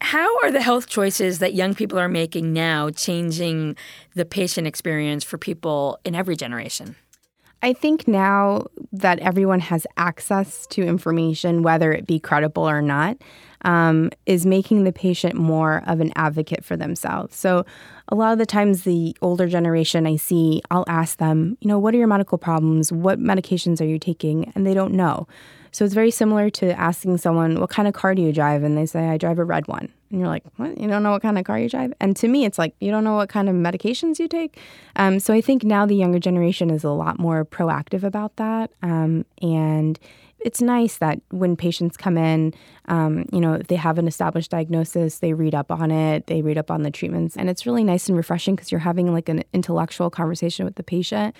how 0.00 0.38
are 0.40 0.52
the 0.52 0.60
health 0.60 0.86
choices 0.86 1.38
that 1.38 1.54
young 1.54 1.74
people 1.74 1.98
are 1.98 2.08
making 2.08 2.52
now 2.52 2.90
changing 2.90 3.76
the 4.14 4.24
patient 4.24 4.66
experience 4.66 5.24
for 5.24 5.38
people 5.38 5.98
in 6.04 6.14
every 6.14 6.36
generation? 6.36 6.96
I 7.62 7.72
think 7.72 8.06
now 8.06 8.66
that 8.92 9.18
everyone 9.20 9.60
has 9.60 9.86
access 9.96 10.66
to 10.68 10.82
information, 10.82 11.62
whether 11.62 11.92
it 11.92 12.06
be 12.06 12.20
credible 12.20 12.68
or 12.68 12.82
not, 12.82 13.16
um, 13.66 14.10
is 14.24 14.46
making 14.46 14.84
the 14.84 14.92
patient 14.92 15.34
more 15.34 15.82
of 15.86 16.00
an 16.00 16.12
advocate 16.16 16.64
for 16.64 16.76
themselves. 16.76 17.36
So, 17.36 17.66
a 18.08 18.14
lot 18.14 18.32
of 18.32 18.38
the 18.38 18.46
times, 18.46 18.84
the 18.84 19.16
older 19.20 19.48
generation 19.48 20.06
I 20.06 20.14
see, 20.14 20.62
I'll 20.70 20.84
ask 20.86 21.18
them, 21.18 21.58
you 21.60 21.66
know, 21.66 21.78
what 21.78 21.92
are 21.92 21.98
your 21.98 22.06
medical 22.06 22.38
problems? 22.38 22.92
What 22.92 23.18
medications 23.18 23.80
are 23.80 23.86
you 23.86 23.98
taking? 23.98 24.52
And 24.54 24.64
they 24.64 24.74
don't 24.74 24.94
know. 24.94 25.26
So, 25.72 25.84
it's 25.84 25.94
very 25.94 26.12
similar 26.12 26.48
to 26.50 26.78
asking 26.78 27.18
someone, 27.18 27.60
what 27.60 27.68
kind 27.68 27.88
of 27.88 27.94
car 27.94 28.14
do 28.14 28.22
you 28.22 28.32
drive? 28.32 28.62
And 28.62 28.78
they 28.78 28.86
say, 28.86 29.08
I 29.08 29.18
drive 29.18 29.40
a 29.40 29.44
red 29.44 29.66
one. 29.66 29.92
And 30.10 30.20
you're 30.20 30.28
like, 30.28 30.44
what? 30.54 30.78
You 30.80 30.86
don't 30.86 31.02
know 31.02 31.10
what 31.10 31.22
kind 31.22 31.36
of 31.36 31.44
car 31.44 31.58
you 31.58 31.68
drive? 31.68 31.92
And 32.00 32.16
to 32.18 32.28
me, 32.28 32.44
it's 32.44 32.58
like, 32.58 32.76
you 32.80 32.92
don't 32.92 33.02
know 33.02 33.16
what 33.16 33.28
kind 33.28 33.48
of 33.48 33.56
medications 33.56 34.20
you 34.20 34.28
take. 34.28 34.60
Um, 34.94 35.18
so, 35.18 35.34
I 35.34 35.40
think 35.40 35.64
now 35.64 35.86
the 35.86 35.96
younger 35.96 36.20
generation 36.20 36.70
is 36.70 36.84
a 36.84 36.90
lot 36.90 37.18
more 37.18 37.44
proactive 37.44 38.04
about 38.04 38.36
that. 38.36 38.70
Um, 38.80 39.26
and 39.42 39.98
it's 40.40 40.62
nice 40.62 40.98
that 40.98 41.20
when 41.30 41.56
patients 41.56 41.96
come 41.96 42.16
in, 42.16 42.54
um, 42.86 43.26
you 43.32 43.40
know, 43.40 43.58
they 43.58 43.76
have 43.76 43.98
an 43.98 44.06
established 44.06 44.50
diagnosis, 44.50 45.18
they 45.18 45.32
read 45.32 45.54
up 45.54 45.72
on 45.72 45.90
it, 45.90 46.26
they 46.26 46.42
read 46.42 46.58
up 46.58 46.70
on 46.70 46.82
the 46.82 46.90
treatments, 46.90 47.36
and 47.36 47.48
it's 47.48 47.66
really 47.66 47.84
nice 47.84 48.08
and 48.08 48.16
refreshing 48.16 48.54
because 48.54 48.70
you're 48.70 48.78
having 48.78 49.12
like 49.12 49.28
an 49.28 49.42
intellectual 49.52 50.10
conversation 50.10 50.64
with 50.64 50.76
the 50.76 50.82
patient. 50.82 51.34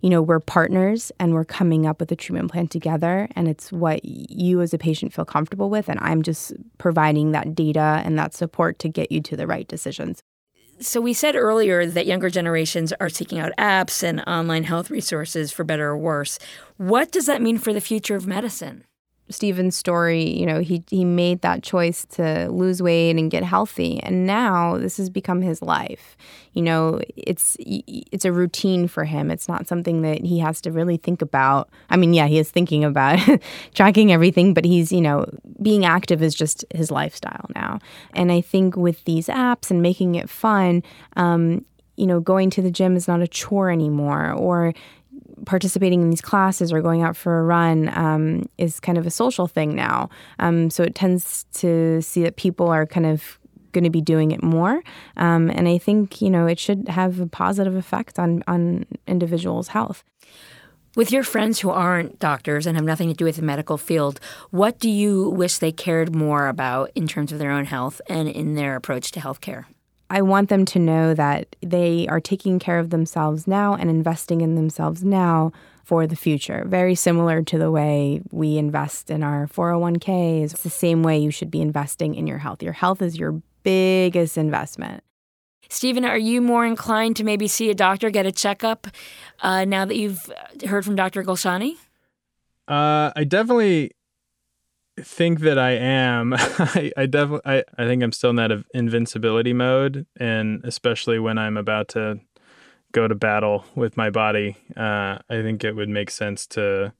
You 0.00 0.08
know, 0.08 0.22
we're 0.22 0.40
partners 0.40 1.12
and 1.20 1.34
we're 1.34 1.44
coming 1.44 1.86
up 1.86 2.00
with 2.00 2.10
a 2.10 2.16
treatment 2.16 2.50
plan 2.50 2.68
together, 2.68 3.28
and 3.36 3.48
it's 3.48 3.70
what 3.70 4.04
you 4.04 4.60
as 4.60 4.74
a 4.74 4.78
patient 4.78 5.12
feel 5.12 5.24
comfortable 5.24 5.70
with, 5.70 5.88
and 5.88 5.98
I'm 6.00 6.22
just 6.22 6.52
providing 6.78 7.32
that 7.32 7.54
data 7.54 8.02
and 8.04 8.18
that 8.18 8.34
support 8.34 8.78
to 8.80 8.88
get 8.88 9.12
you 9.12 9.20
to 9.22 9.36
the 9.36 9.46
right 9.46 9.68
decisions. 9.68 10.22
So, 10.82 10.98
we 11.00 11.12
said 11.12 11.36
earlier 11.36 11.84
that 11.84 12.06
younger 12.06 12.30
generations 12.30 12.92
are 13.00 13.10
seeking 13.10 13.38
out 13.38 13.52
apps 13.58 14.02
and 14.02 14.20
online 14.26 14.64
health 14.64 14.90
resources 14.90 15.52
for 15.52 15.62
better 15.62 15.88
or 15.90 15.98
worse. 15.98 16.38
What 16.78 17.12
does 17.12 17.26
that 17.26 17.42
mean 17.42 17.58
for 17.58 17.74
the 17.74 17.82
future 17.82 18.16
of 18.16 18.26
medicine? 18.26 18.84
Stephen's 19.30 19.76
story, 19.76 20.28
you 20.28 20.44
know, 20.44 20.60
he 20.60 20.82
he 20.90 21.04
made 21.04 21.40
that 21.42 21.62
choice 21.62 22.04
to 22.10 22.48
lose 22.50 22.82
weight 22.82 23.16
and 23.16 23.30
get 23.30 23.44
healthy, 23.44 24.00
and 24.02 24.26
now 24.26 24.76
this 24.76 24.96
has 24.96 25.08
become 25.08 25.40
his 25.40 25.62
life. 25.62 26.16
You 26.52 26.62
know, 26.62 27.00
it's 27.16 27.56
it's 27.60 28.24
a 28.24 28.32
routine 28.32 28.88
for 28.88 29.04
him. 29.04 29.30
It's 29.30 29.48
not 29.48 29.68
something 29.68 30.02
that 30.02 30.24
he 30.24 30.40
has 30.40 30.60
to 30.62 30.72
really 30.72 30.96
think 30.96 31.22
about. 31.22 31.70
I 31.88 31.96
mean, 31.96 32.12
yeah, 32.12 32.26
he 32.26 32.38
is 32.38 32.50
thinking 32.50 32.84
about 32.84 33.18
tracking 33.74 34.12
everything, 34.12 34.52
but 34.52 34.64
he's 34.64 34.90
you 34.90 35.00
know 35.00 35.26
being 35.62 35.84
active 35.84 36.22
is 36.22 36.34
just 36.34 36.64
his 36.74 36.90
lifestyle 36.90 37.46
now. 37.54 37.78
And 38.12 38.32
I 38.32 38.40
think 38.40 38.76
with 38.76 39.04
these 39.04 39.28
apps 39.28 39.70
and 39.70 39.80
making 39.80 40.16
it 40.16 40.28
fun, 40.28 40.82
um, 41.16 41.64
you 41.96 42.06
know, 42.06 42.18
going 42.18 42.48
to 42.50 42.62
the 42.62 42.70
gym 42.70 42.96
is 42.96 43.06
not 43.06 43.20
a 43.20 43.28
chore 43.28 43.70
anymore, 43.70 44.32
or 44.32 44.72
participating 45.46 46.02
in 46.02 46.10
these 46.10 46.20
classes 46.20 46.72
or 46.72 46.80
going 46.80 47.02
out 47.02 47.16
for 47.16 47.40
a 47.40 47.42
run 47.42 47.90
um, 47.96 48.48
is 48.58 48.80
kind 48.80 48.98
of 48.98 49.06
a 49.06 49.10
social 49.10 49.46
thing 49.46 49.74
now. 49.74 50.08
Um, 50.38 50.70
so 50.70 50.82
it 50.82 50.94
tends 50.94 51.44
to 51.54 52.00
see 52.02 52.22
that 52.22 52.36
people 52.36 52.68
are 52.68 52.86
kind 52.86 53.06
of 53.06 53.38
going 53.72 53.84
to 53.84 53.90
be 53.90 54.00
doing 54.00 54.32
it 54.32 54.42
more. 54.42 54.82
Um, 55.16 55.50
and 55.50 55.68
I 55.68 55.78
think, 55.78 56.20
you 56.20 56.30
know, 56.30 56.46
it 56.46 56.58
should 56.58 56.88
have 56.88 57.20
a 57.20 57.26
positive 57.26 57.74
effect 57.74 58.18
on, 58.18 58.42
on 58.46 58.84
individuals' 59.06 59.68
health. 59.68 60.04
With 60.96 61.12
your 61.12 61.22
friends 61.22 61.60
who 61.60 61.70
aren't 61.70 62.18
doctors 62.18 62.66
and 62.66 62.76
have 62.76 62.84
nothing 62.84 63.08
to 63.08 63.14
do 63.14 63.24
with 63.24 63.36
the 63.36 63.42
medical 63.42 63.78
field, 63.78 64.18
what 64.50 64.80
do 64.80 64.90
you 64.90 65.30
wish 65.30 65.58
they 65.58 65.70
cared 65.70 66.16
more 66.16 66.48
about 66.48 66.90
in 66.96 67.06
terms 67.06 67.30
of 67.30 67.38
their 67.38 67.52
own 67.52 67.66
health 67.66 68.00
and 68.08 68.28
in 68.28 68.54
their 68.56 68.74
approach 68.74 69.12
to 69.12 69.20
healthcare? 69.20 69.66
I 70.10 70.22
want 70.22 70.48
them 70.48 70.64
to 70.66 70.80
know 70.80 71.14
that 71.14 71.54
they 71.62 72.08
are 72.08 72.20
taking 72.20 72.58
care 72.58 72.80
of 72.80 72.90
themselves 72.90 73.46
now 73.46 73.74
and 73.74 73.88
investing 73.88 74.40
in 74.40 74.56
themselves 74.56 75.04
now 75.04 75.52
for 75.84 76.06
the 76.06 76.16
future. 76.16 76.64
Very 76.66 76.96
similar 76.96 77.42
to 77.42 77.58
the 77.58 77.70
way 77.70 78.20
we 78.32 78.58
invest 78.58 79.08
in 79.08 79.22
our 79.22 79.46
401ks. 79.46 80.52
It's 80.52 80.62
the 80.62 80.70
same 80.70 81.04
way 81.04 81.18
you 81.18 81.30
should 81.30 81.50
be 81.50 81.60
investing 81.60 82.16
in 82.16 82.26
your 82.26 82.38
health. 82.38 82.60
Your 82.60 82.72
health 82.72 83.00
is 83.02 83.16
your 83.16 83.40
biggest 83.62 84.36
investment. 84.36 85.04
Stephen, 85.68 86.04
are 86.04 86.18
you 86.18 86.40
more 86.40 86.66
inclined 86.66 87.14
to 87.16 87.24
maybe 87.24 87.46
see 87.46 87.70
a 87.70 87.74
doctor, 87.74 88.10
get 88.10 88.26
a 88.26 88.32
checkup 88.32 88.88
uh, 89.42 89.64
now 89.64 89.84
that 89.84 89.96
you've 89.96 90.28
heard 90.66 90.84
from 90.84 90.96
Dr. 90.96 91.22
Golshani? 91.22 91.76
Uh, 92.66 93.12
I 93.14 93.22
definitely 93.22 93.92
think 94.98 95.40
that 95.40 95.58
I 95.58 95.72
am. 95.72 96.34
I, 96.38 96.92
I 96.96 97.06
definitely, 97.06 97.52
I, 97.52 97.64
I 97.78 97.86
think 97.86 98.02
I'm 98.02 98.12
still 98.12 98.30
in 98.30 98.36
that 98.36 98.52
invincibility 98.74 99.52
mode, 99.52 100.06
and 100.18 100.64
especially 100.64 101.18
when 101.18 101.38
I'm 101.38 101.56
about 101.56 101.88
to 101.88 102.20
go 102.92 103.06
to 103.06 103.14
battle 103.14 103.64
with 103.74 103.96
my 103.96 104.10
body, 104.10 104.56
uh, 104.76 105.18
I 105.28 105.42
think 105.42 105.64
it 105.64 105.76
would 105.76 105.88
make 105.88 106.10
sense 106.10 106.46
to 106.48 106.92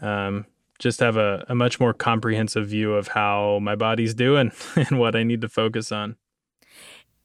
um, 0.00 0.46
just 0.78 1.00
have 1.00 1.16
a, 1.16 1.44
a 1.48 1.54
much 1.54 1.78
more 1.78 1.92
comprehensive 1.92 2.66
view 2.66 2.94
of 2.94 3.08
how 3.08 3.58
my 3.60 3.76
body's 3.76 4.14
doing 4.14 4.52
and 4.76 4.98
what 4.98 5.14
I 5.14 5.22
need 5.22 5.40
to 5.42 5.48
focus 5.48 5.92
on. 5.92 6.16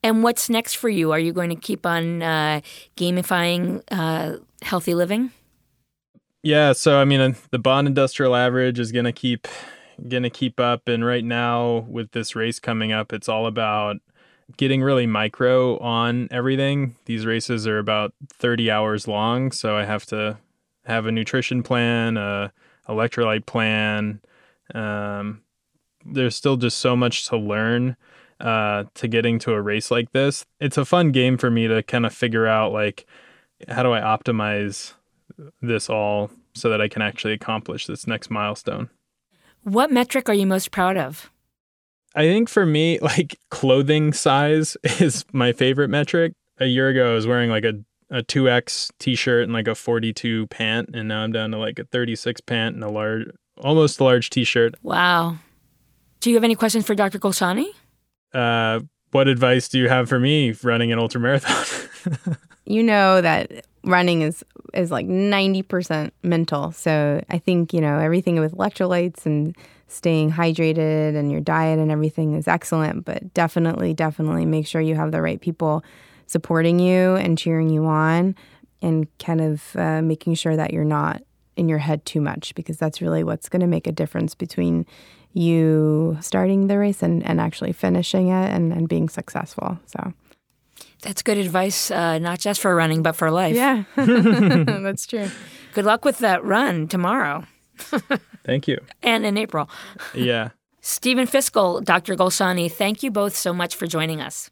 And 0.04 0.22
what's 0.22 0.52
next 0.52 0.76
for 0.76 0.88
you? 0.88 1.12
Are 1.12 1.20
you 1.20 1.34
going 1.34 1.50
to 1.50 1.56
keep 1.56 1.84
on 1.84 2.22
uh, 2.22 2.62
gamifying 2.96 3.82
uh, 3.90 4.38
healthy 4.62 4.94
living? 4.94 5.32
Yeah, 6.44 6.74
so 6.74 7.00
I 7.00 7.06
mean, 7.06 7.22
uh, 7.22 7.34
the 7.50 7.58
bond 7.58 7.88
industrial 7.88 8.36
average 8.36 8.78
is 8.78 8.92
going 8.92 9.06
to 9.06 9.12
keep 9.12 9.48
going 10.08 10.24
to 10.24 10.30
keep 10.30 10.60
up, 10.60 10.88
and 10.88 11.06
right 11.06 11.24
now 11.24 11.86
with 11.90 12.12
this 12.12 12.36
race 12.36 12.60
coming 12.60 12.92
up, 12.92 13.14
it's 13.14 13.30
all 13.30 13.48
about 13.48 13.98
getting 14.58 14.82
really 14.82 15.08
micro 15.08 15.78
on 15.80 16.28
everything. 16.32 16.96
These 17.06 17.26
races 17.26 17.66
are 17.68 17.80
about 17.80 18.14
30 18.34 18.70
hours 18.70 19.08
long, 19.08 19.52
so 19.52 19.76
I 19.76 19.86
have 19.86 20.06
to 20.08 20.38
have 20.86 21.06
a 21.06 21.12
nutrition 21.12 21.64
plan, 21.64 22.18
a 22.18 22.52
electrolyte 22.88 23.46
plan. 23.46 24.22
Um, 24.74 25.42
there's 26.06 26.36
still 26.36 26.58
just 26.58 26.78
so 26.78 26.96
much 26.96 27.28
to 27.28 27.38
learn 27.38 27.96
uh, 28.40 28.86
to 28.96 29.08
getting 29.08 29.40
to 29.40 29.54
a 29.54 29.62
race 29.62 29.90
like 29.90 30.12
this. 30.12 30.46
It's 30.60 30.78
a 30.78 30.86
fun 30.86 31.12
game 31.12 31.38
for 31.38 31.50
me 31.50 31.68
to 31.68 31.82
kind 31.84 32.06
of 32.06 32.14
figure 32.14 32.46
out 32.46 32.72
like 32.72 33.06
how 33.68 33.84
do 33.84 33.94
I 33.94 34.02
optimize 34.02 34.94
this 35.62 35.90
all 35.90 36.30
so 36.54 36.70
that 36.70 36.82
I 36.82 36.88
can 36.88 37.02
actually 37.02 37.34
accomplish 37.34 37.88
this 37.88 38.08
next 38.08 38.30
milestone. 38.30 38.90
What 39.66 39.92
metric 39.92 40.30
are 40.30 40.34
you 40.34 40.46
most 40.46 40.70
proud 40.70 40.96
of? 40.96 41.32
I 42.16 42.22
think 42.22 42.50
for 42.50 42.68
me, 42.68 43.00
like 43.02 43.38
clothing 43.50 44.14
size 44.14 44.78
is 44.84 45.26
my 45.34 45.52
favorite 45.54 45.90
metric. 45.90 46.34
A 46.60 46.68
year 46.68 46.88
ago, 46.90 47.12
I 47.12 47.14
was 47.14 47.28
wearing 47.28 47.50
like 47.50 47.66
a 47.66 47.74
a 48.12 48.22
2X 48.22 48.92
t-shirt 49.00 49.44
and 49.44 49.52
like 49.52 49.68
a 49.68 49.74
42 49.74 50.46
pant 50.48 50.92
and 50.94 51.08
now 51.08 51.22
I'm 51.22 51.32
down 51.32 51.50
to 51.52 51.58
like 51.58 51.80
a 51.80 51.86
36 51.86 52.40
pant 52.42 52.76
and 52.76 52.84
a 52.84 52.90
large 52.90 53.26
almost 53.58 54.00
a 54.00 54.04
large 54.04 54.30
t-shirt. 54.30 54.76
Wow. 54.84 55.38
Do 56.20 56.30
you 56.30 56.36
have 56.36 56.44
any 56.44 56.54
questions 56.54 56.86
for 56.86 56.94
Dr. 56.94 57.18
Golshani? 57.18 57.66
uh, 58.34 58.82
what 59.10 59.28
advice 59.28 59.68
do 59.70 59.80
you 59.80 59.90
have 59.90 60.08
for 60.08 60.20
me 60.20 60.54
running 60.62 60.92
an 60.92 61.00
ultra 61.00 61.20
marathon? 61.20 62.38
you 62.66 62.84
know 62.84 63.22
that 63.22 63.66
running 63.86 64.22
is 64.22 64.44
is 64.74 64.92
like 64.92 65.08
90% 65.08 66.12
mental. 66.24 66.72
So 66.72 67.24
I 67.30 67.38
think, 67.38 67.74
you 67.74 67.80
know, 67.80 67.98
everything 68.00 68.40
with 68.40 68.54
electrolytes 68.54 69.26
and 69.26 69.56
staying 69.88 70.32
hydrated 70.32 71.16
and 71.16 71.32
your 71.32 71.40
diet 71.40 71.80
and 71.80 71.92
everything 71.92 72.36
is 72.36 72.48
excellent, 72.48 73.06
but 73.06 73.34
definitely 73.34 73.94
definitely 73.94 74.46
make 74.46 74.68
sure 74.68 74.82
you 74.82 74.96
have 74.96 75.12
the 75.12 75.22
right 75.22 75.40
people 75.40 75.84
supporting 76.28 76.80
you 76.80 77.16
and 77.16 77.38
cheering 77.38 77.70
you 77.70 77.86
on 77.86 78.36
and 78.82 79.08
kind 79.20 79.42
of 79.42 79.76
uh, 79.76 80.02
making 80.02 80.36
sure 80.36 80.56
that 80.56 80.74
you're 80.74 80.84
not 80.84 81.22
in 81.56 81.70
your 81.70 81.78
head 81.78 82.06
too 82.06 82.20
much 82.20 82.54
because 82.56 82.78
that's 82.78 83.02
really 83.02 83.24
what's 83.24 83.48
going 83.48 83.62
to 83.62 83.68
make 83.68 83.88
a 83.88 83.92
difference 83.92 84.36
between 84.36 84.86
you 85.34 86.18
starting 86.22 86.68
the 86.68 86.78
race 86.78 87.02
and, 87.04 87.24
and 87.26 87.40
actually 87.40 87.72
finishing 87.72 88.30
it 88.30 88.50
and, 88.50 88.74
and 88.74 88.90
being 88.90 89.08
successful. 89.08 89.78
So 89.86 90.14
that's 91.06 91.22
good 91.22 91.38
advice, 91.38 91.92
uh, 91.92 92.18
not 92.18 92.40
just 92.40 92.60
for 92.60 92.76
running, 92.76 93.04
but 93.04 93.16
for 93.16 93.30
life. 93.30 93.56
Yeah, 93.56 93.84
that's 93.96 95.06
true. 95.06 95.30
Good 95.74 95.86
luck 95.86 96.04
with 96.04 96.18
that 96.20 96.44
run 96.44 96.88
tomorrow. 96.88 97.46
thank 98.44 98.68
you. 98.68 98.80
And 99.04 99.26
in 99.26 99.38
April. 99.38 99.70
Yeah. 100.14 100.50
Stephen 100.82 101.28
Fiskell, 101.28 101.84
Dr. 101.84 102.16
Golshani, 102.16 102.72
thank 102.72 103.04
you 103.04 103.12
both 103.12 103.36
so 103.36 103.54
much 103.54 103.76
for 103.76 103.88
joining 103.88 104.22
us. 104.22 104.50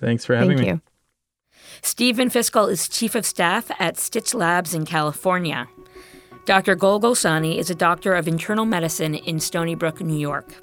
Thanks 0.00 0.24
for 0.24 0.34
having 0.34 0.56
thank 0.56 0.60
me. 0.60 0.66
You. 0.74 0.80
Stephen 1.82 2.30
Fiskell 2.30 2.70
is 2.70 2.88
Chief 2.88 3.14
of 3.14 3.24
Staff 3.24 3.70
at 3.78 3.98
Stitch 3.98 4.34
Labs 4.34 4.74
in 4.74 4.84
California. 4.84 5.68
Dr. 6.46 6.74
Gol 6.74 7.00
Golshani 7.00 7.58
is 7.58 7.70
a 7.70 7.74
doctor 7.74 8.14
of 8.14 8.26
internal 8.26 8.64
medicine 8.64 9.14
in 9.14 9.38
Stony 9.38 9.74
Brook, 9.74 10.00
New 10.00 10.18
York. 10.18 10.54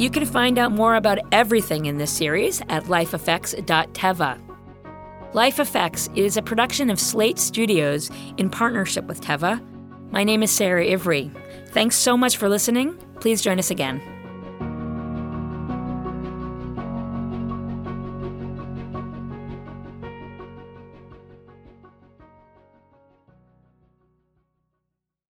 You 0.00 0.08
can 0.08 0.24
find 0.24 0.58
out 0.58 0.72
more 0.72 0.94
about 0.94 1.18
everything 1.30 1.84
in 1.84 1.98
this 1.98 2.10
series 2.10 2.62
at 2.70 2.84
lifeeffects.teva. 2.84 4.40
Life 5.34 5.60
Effects 5.60 6.08
is 6.14 6.38
a 6.38 6.42
production 6.42 6.88
of 6.88 6.98
Slate 6.98 7.38
Studios 7.38 8.10
in 8.38 8.48
partnership 8.48 9.04
with 9.04 9.20
Teva. 9.20 9.62
My 10.10 10.24
name 10.24 10.42
is 10.42 10.50
Sara 10.50 10.90
Ivry. 10.90 11.30
Thanks 11.66 11.96
so 11.96 12.16
much 12.16 12.38
for 12.38 12.48
listening. 12.48 12.96
Please 13.20 13.42
join 13.42 13.58
us 13.58 13.70
again. 13.70 14.00